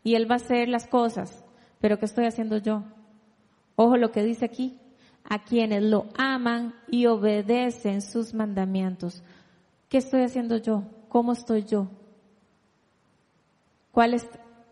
y 0.04 0.16
Él 0.16 0.30
va 0.30 0.36
a 0.36 0.38
hacer 0.38 0.70
las 0.70 0.88
cosas, 0.88 1.44
pero 1.82 2.00
¿qué 2.00 2.06
estoy 2.06 2.26
haciendo 2.26 2.58
yo? 2.58 2.84
Ojo 3.76 3.98
lo 3.98 4.12
que 4.12 4.24
dice 4.24 4.46
aquí, 4.46 4.80
a 5.24 5.44
quienes 5.44 5.84
lo 5.84 6.08
aman 6.18 6.74
y 6.90 7.06
obedecen 7.06 8.02
sus 8.02 8.34
mandamientos. 8.34 9.24
¿Qué 9.88 9.98
estoy 9.98 10.22
haciendo 10.22 10.58
yo? 10.58 10.84
¿Cómo 11.08 11.34
estoy 11.34 11.64
yo? 11.64 11.88
¿Cuál 13.92 14.14
es, 14.14 14.28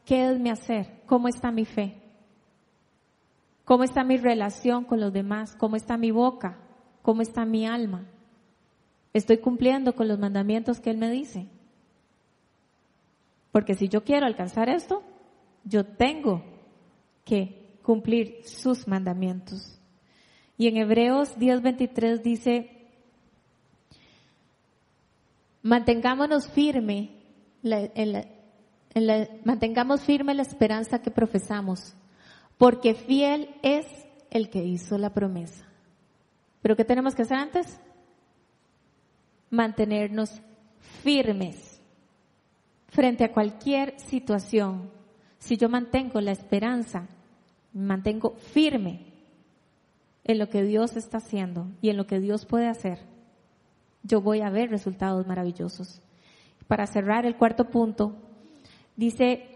qué 0.06 0.30
es 0.30 0.39
mi 0.39 0.50
hacer? 0.50 1.02
¿Cómo 1.06 1.28
está 1.28 1.52
mi 1.52 1.66
fe? 1.66 2.02
¿Cómo 3.66 3.84
está 3.84 4.04
mi 4.04 4.18
relación 4.18 4.86
con 4.86 5.00
los 5.00 5.12
demás? 5.12 5.56
¿Cómo 5.56 5.76
está 5.76 5.98
mi 5.98 6.12
boca? 6.12 6.58
¿Cómo 7.02 7.22
está 7.22 7.45
mi 7.45 7.66
alma? 7.66 8.08
¿Estoy 9.14 9.39
cumpliendo 9.39 9.95
con 9.95 10.08
los 10.08 10.20
mandamientos 10.20 10.80
que 10.80 10.89
Él 10.89 10.98
me 10.98 11.10
dice? 11.10 11.48
Porque 13.52 13.74
si 13.74 13.89
yo 13.89 14.04
quiero 14.04 14.26
alcanzar 14.26 14.70
esto, 14.70 15.04
yo 15.64 15.86
tengo 15.86 16.43
que 17.26 17.80
cumplir 17.82 18.41
sus 18.45 18.88
mandamientos. 18.88 19.76
Y 20.58 20.68
en 20.68 20.78
Hebreos 20.78 21.38
10:23 21.38 22.22
dice, 22.24 22.72
mantengámonos 25.62 26.47
firme, 26.47 27.12
mantengamos 29.43 30.01
firme 30.01 30.34
la 30.34 30.41
esperanza 30.41 31.01
que 31.01 31.12
profesamos, 31.12 31.95
porque 32.58 32.95
fiel 32.95 33.55
es 33.62 33.86
el 34.32 34.49
que 34.49 34.64
hizo 34.64 34.97
la 34.97 35.14
promesa. 35.14 35.66
¿Pero 36.62 36.76
qué 36.76 36.84
tenemos 36.84 37.14
que 37.14 37.22
hacer 37.22 37.38
antes? 37.38 37.80
Mantenernos 39.49 40.41
firmes 41.03 41.82
frente 42.88 43.24
a 43.24 43.32
cualquier 43.32 43.99
situación. 43.99 44.89
Si 45.38 45.55
yo 45.55 45.70
mantengo 45.70 46.20
la 46.20 46.32
esperanza, 46.32 47.08
mantengo 47.74 48.36
firme, 48.38 49.07
en 50.28 50.39
lo 50.39 50.49
que 50.49 50.63
Dios 50.63 50.95
está 50.95 51.17
haciendo 51.17 51.67
y 51.82 51.89
en 51.89 51.97
lo 51.97 52.05
que 52.05 52.19
Dios 52.19 52.45
puede 52.45 52.67
hacer, 52.67 52.99
yo 54.03 54.21
voy 54.21 54.41
a 54.41 54.49
ver 54.49 54.69
resultados 54.69 55.25
maravillosos. 55.25 56.01
Para 56.67 56.86
cerrar 56.86 57.25
el 57.25 57.38
cuarto 57.38 57.69
punto, 57.69 58.15
dice, 58.95 59.47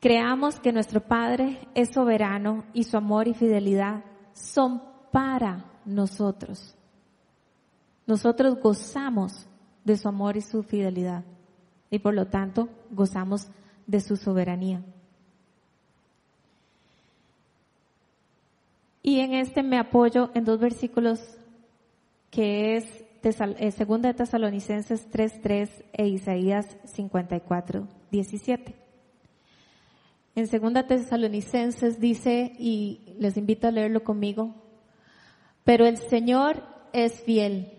creamos 0.00 0.60
que 0.60 0.72
nuestro 0.72 1.00
Padre 1.00 1.58
es 1.74 1.90
soberano 1.92 2.64
y 2.72 2.84
su 2.84 2.96
amor 2.96 3.28
y 3.28 3.34
fidelidad 3.34 4.04
son 4.32 4.82
para 5.12 5.64
nosotros. 5.84 6.74
nosotros 8.06 8.60
gozamos 8.62 9.48
de 9.84 9.96
su 9.96 10.08
amor 10.08 10.36
y 10.36 10.40
su 10.40 10.62
fidelidad 10.62 11.24
y 11.90 11.98
por 11.98 12.14
lo 12.14 12.26
tanto 12.26 12.68
gozamos 12.90 13.48
de 13.86 14.00
su 14.00 14.16
soberanía. 14.16 14.84
Y 19.06 19.20
en 19.20 19.34
este 19.34 19.62
me 19.62 19.78
apoyo 19.78 20.32
en 20.34 20.44
dos 20.44 20.58
versículos 20.58 21.20
que 22.28 22.76
es 22.76 23.04
eh, 23.22 23.70
Segunda 23.70 24.08
de 24.08 24.14
Tesalonicenses 24.14 25.08
3.3 25.12 25.84
e 25.92 26.08
Isaías 26.08 26.76
54.17. 26.84 28.74
En 30.34 30.48
Segunda 30.48 30.88
Tesalonicenses 30.88 32.00
dice, 32.00 32.56
y 32.58 33.14
les 33.20 33.36
invito 33.36 33.68
a 33.68 33.70
leerlo 33.70 34.02
conmigo, 34.02 34.56
pero 35.62 35.86
el 35.86 35.98
Señor 35.98 36.64
es 36.92 37.20
fiel 37.20 37.74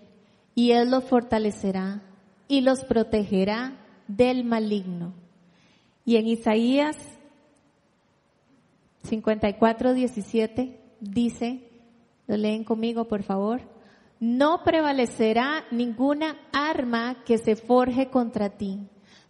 y 0.55 0.71
Él 0.71 0.89
los 0.89 1.03
fortalecerá 1.03 2.03
y 2.47 2.61
los 2.61 2.85
protegerá 2.85 3.73
del 4.07 4.45
maligno. 4.45 5.13
Y 6.05 6.15
en 6.15 6.27
Isaías 6.27 6.95
54.17 9.03 10.86
dice, 10.99 11.69
lo 12.27 12.37
leen 12.37 12.63
conmigo 12.63 13.05
por 13.05 13.23
favor, 13.23 13.61
no 14.19 14.63
prevalecerá 14.63 15.65
ninguna 15.71 16.37
arma 16.51 17.23
que 17.25 17.37
se 17.37 17.55
forje 17.55 18.09
contra 18.09 18.49
ti. 18.49 18.79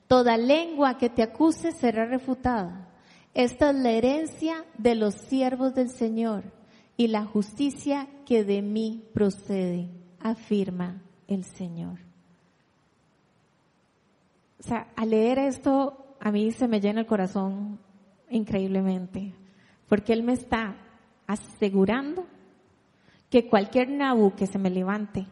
Toda 0.08 0.38
lengua 0.38 0.98
que 0.98 1.10
te 1.10 1.24
acuse 1.24 1.74
será 1.74 2.06
refutada. 2.06 2.90
Esta 3.34 3.70
es 3.70 3.76
la 3.76 3.92
herencia 3.92 4.66
de 4.78 4.96
los 4.96 5.14
siervos 5.14 5.76
del 5.76 5.90
Señor 5.90 6.44
y 6.96 7.08
la 7.08 7.26
justicia 7.26 8.08
que 8.26 8.44
de 8.44 8.62
mí 8.62 9.04
procede, 9.14 9.90
afirma 10.20 11.02
el 11.28 11.44
Señor. 11.44 12.00
O 14.60 14.64
sea, 14.64 14.88
al 14.96 15.12
leer 15.12 15.38
esto, 15.38 16.16
a 16.20 16.32
mí 16.32 16.52
se 16.52 16.68
me 16.68 16.82
llena 16.82 17.02
el 17.02 17.06
corazón 17.06 17.80
increíblemente, 18.30 19.34
porque 19.88 20.14
Él 20.14 20.24
me 20.24 20.34
está 20.34 20.76
asegurando 21.28 22.26
que 23.30 23.50
cualquier 23.50 23.90
nabú 23.90 24.34
que 24.36 24.48
se 24.48 24.58
me 24.58 24.70
levante, 24.70 25.28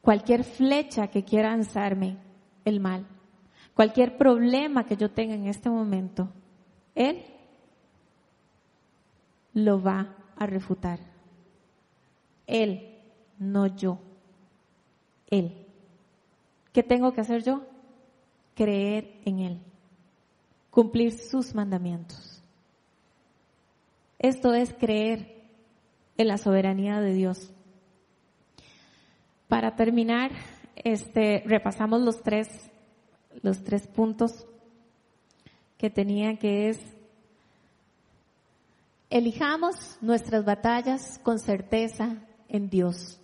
cualquier 0.00 0.44
flecha 0.44 1.08
que 1.08 1.24
quiera 1.24 1.50
lanzarme 1.50 2.16
el 2.64 2.80
mal, 2.80 3.04
cualquier 3.74 4.16
problema 4.16 4.84
que 4.84 4.96
yo 4.96 5.10
tenga 5.10 5.34
en 5.34 5.46
este 5.46 5.68
momento, 5.68 6.28
Él 6.94 7.24
lo 9.54 9.82
va 9.82 10.16
a 10.36 10.46
refutar. 10.46 11.00
Él, 12.46 12.98
no 13.38 13.66
yo. 13.66 13.98
Él. 15.28 15.66
¿Qué 16.72 16.82
tengo 16.82 17.12
que 17.12 17.20
hacer 17.20 17.42
yo? 17.44 17.62
Creer 18.54 19.20
en 19.24 19.38
Él. 19.40 19.60
Cumplir 20.70 21.12
sus 21.12 21.54
mandamientos. 21.54 22.39
Esto 24.20 24.52
es 24.52 24.74
creer 24.74 25.34
en 26.18 26.28
la 26.28 26.36
soberanía 26.36 27.00
de 27.00 27.14
Dios. 27.14 27.54
Para 29.48 29.76
terminar, 29.76 30.30
este, 30.76 31.42
repasamos 31.46 32.02
los 32.02 32.22
tres, 32.22 32.70
los 33.42 33.64
tres 33.64 33.86
puntos 33.86 34.46
que 35.78 35.88
tenía 35.88 36.36
que 36.36 36.68
es 36.68 36.78
elijamos 39.08 39.96
nuestras 40.02 40.44
batallas 40.44 41.18
con 41.22 41.38
certeza 41.38 42.18
en 42.50 42.68
Dios. 42.68 43.18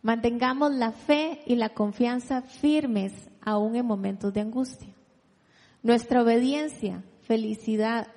Mantengamos 0.00 0.72
la 0.72 0.92
fe 0.92 1.42
y 1.44 1.56
la 1.56 1.74
confianza 1.74 2.40
firmes 2.40 3.12
aún 3.42 3.76
en 3.76 3.84
momentos 3.84 4.32
de 4.32 4.40
angustia. 4.40 4.94
Nuestra 5.82 6.22
obediencia, 6.22 7.04
felicidad, 7.20 8.08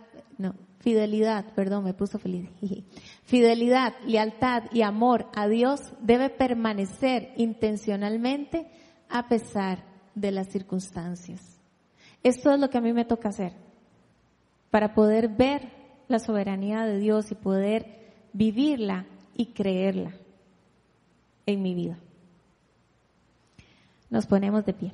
fidelidad, 0.80 1.46
perdón, 1.54 1.84
me 1.84 1.94
puso 1.94 2.20
feliz. 2.20 2.50
Fidelidad, 3.24 3.94
lealtad 4.06 4.64
y 4.72 4.82
amor 4.82 5.28
a 5.36 5.48
Dios 5.48 5.82
debe 6.02 6.30
permanecer 6.30 7.34
intencionalmente 7.38 8.68
a 9.10 9.28
pesar 9.28 9.84
de 10.16 10.32
las 10.32 10.48
circunstancias. 10.48 11.60
Esto 12.24 12.52
es 12.52 12.60
lo 12.60 12.70
que 12.70 12.78
a 12.78 12.82
mí 12.82 12.94
me 12.94 13.06
toca 13.06 13.30
hacer 13.30 13.54
para 14.70 14.94
poder 14.94 15.30
ver 15.30 15.72
la 16.08 16.20
soberanía 16.20 16.86
de 16.86 17.00
Dios 17.00 17.32
y 17.32 17.36
poder 17.36 18.14
vivirla 18.34 19.06
y 19.36 19.48
creerla 19.48 20.14
en 21.46 21.62
mi 21.62 21.74
vida. 21.74 21.98
Nos 24.10 24.26
ponemos 24.26 24.66
de 24.66 24.74
pie. 24.74 24.94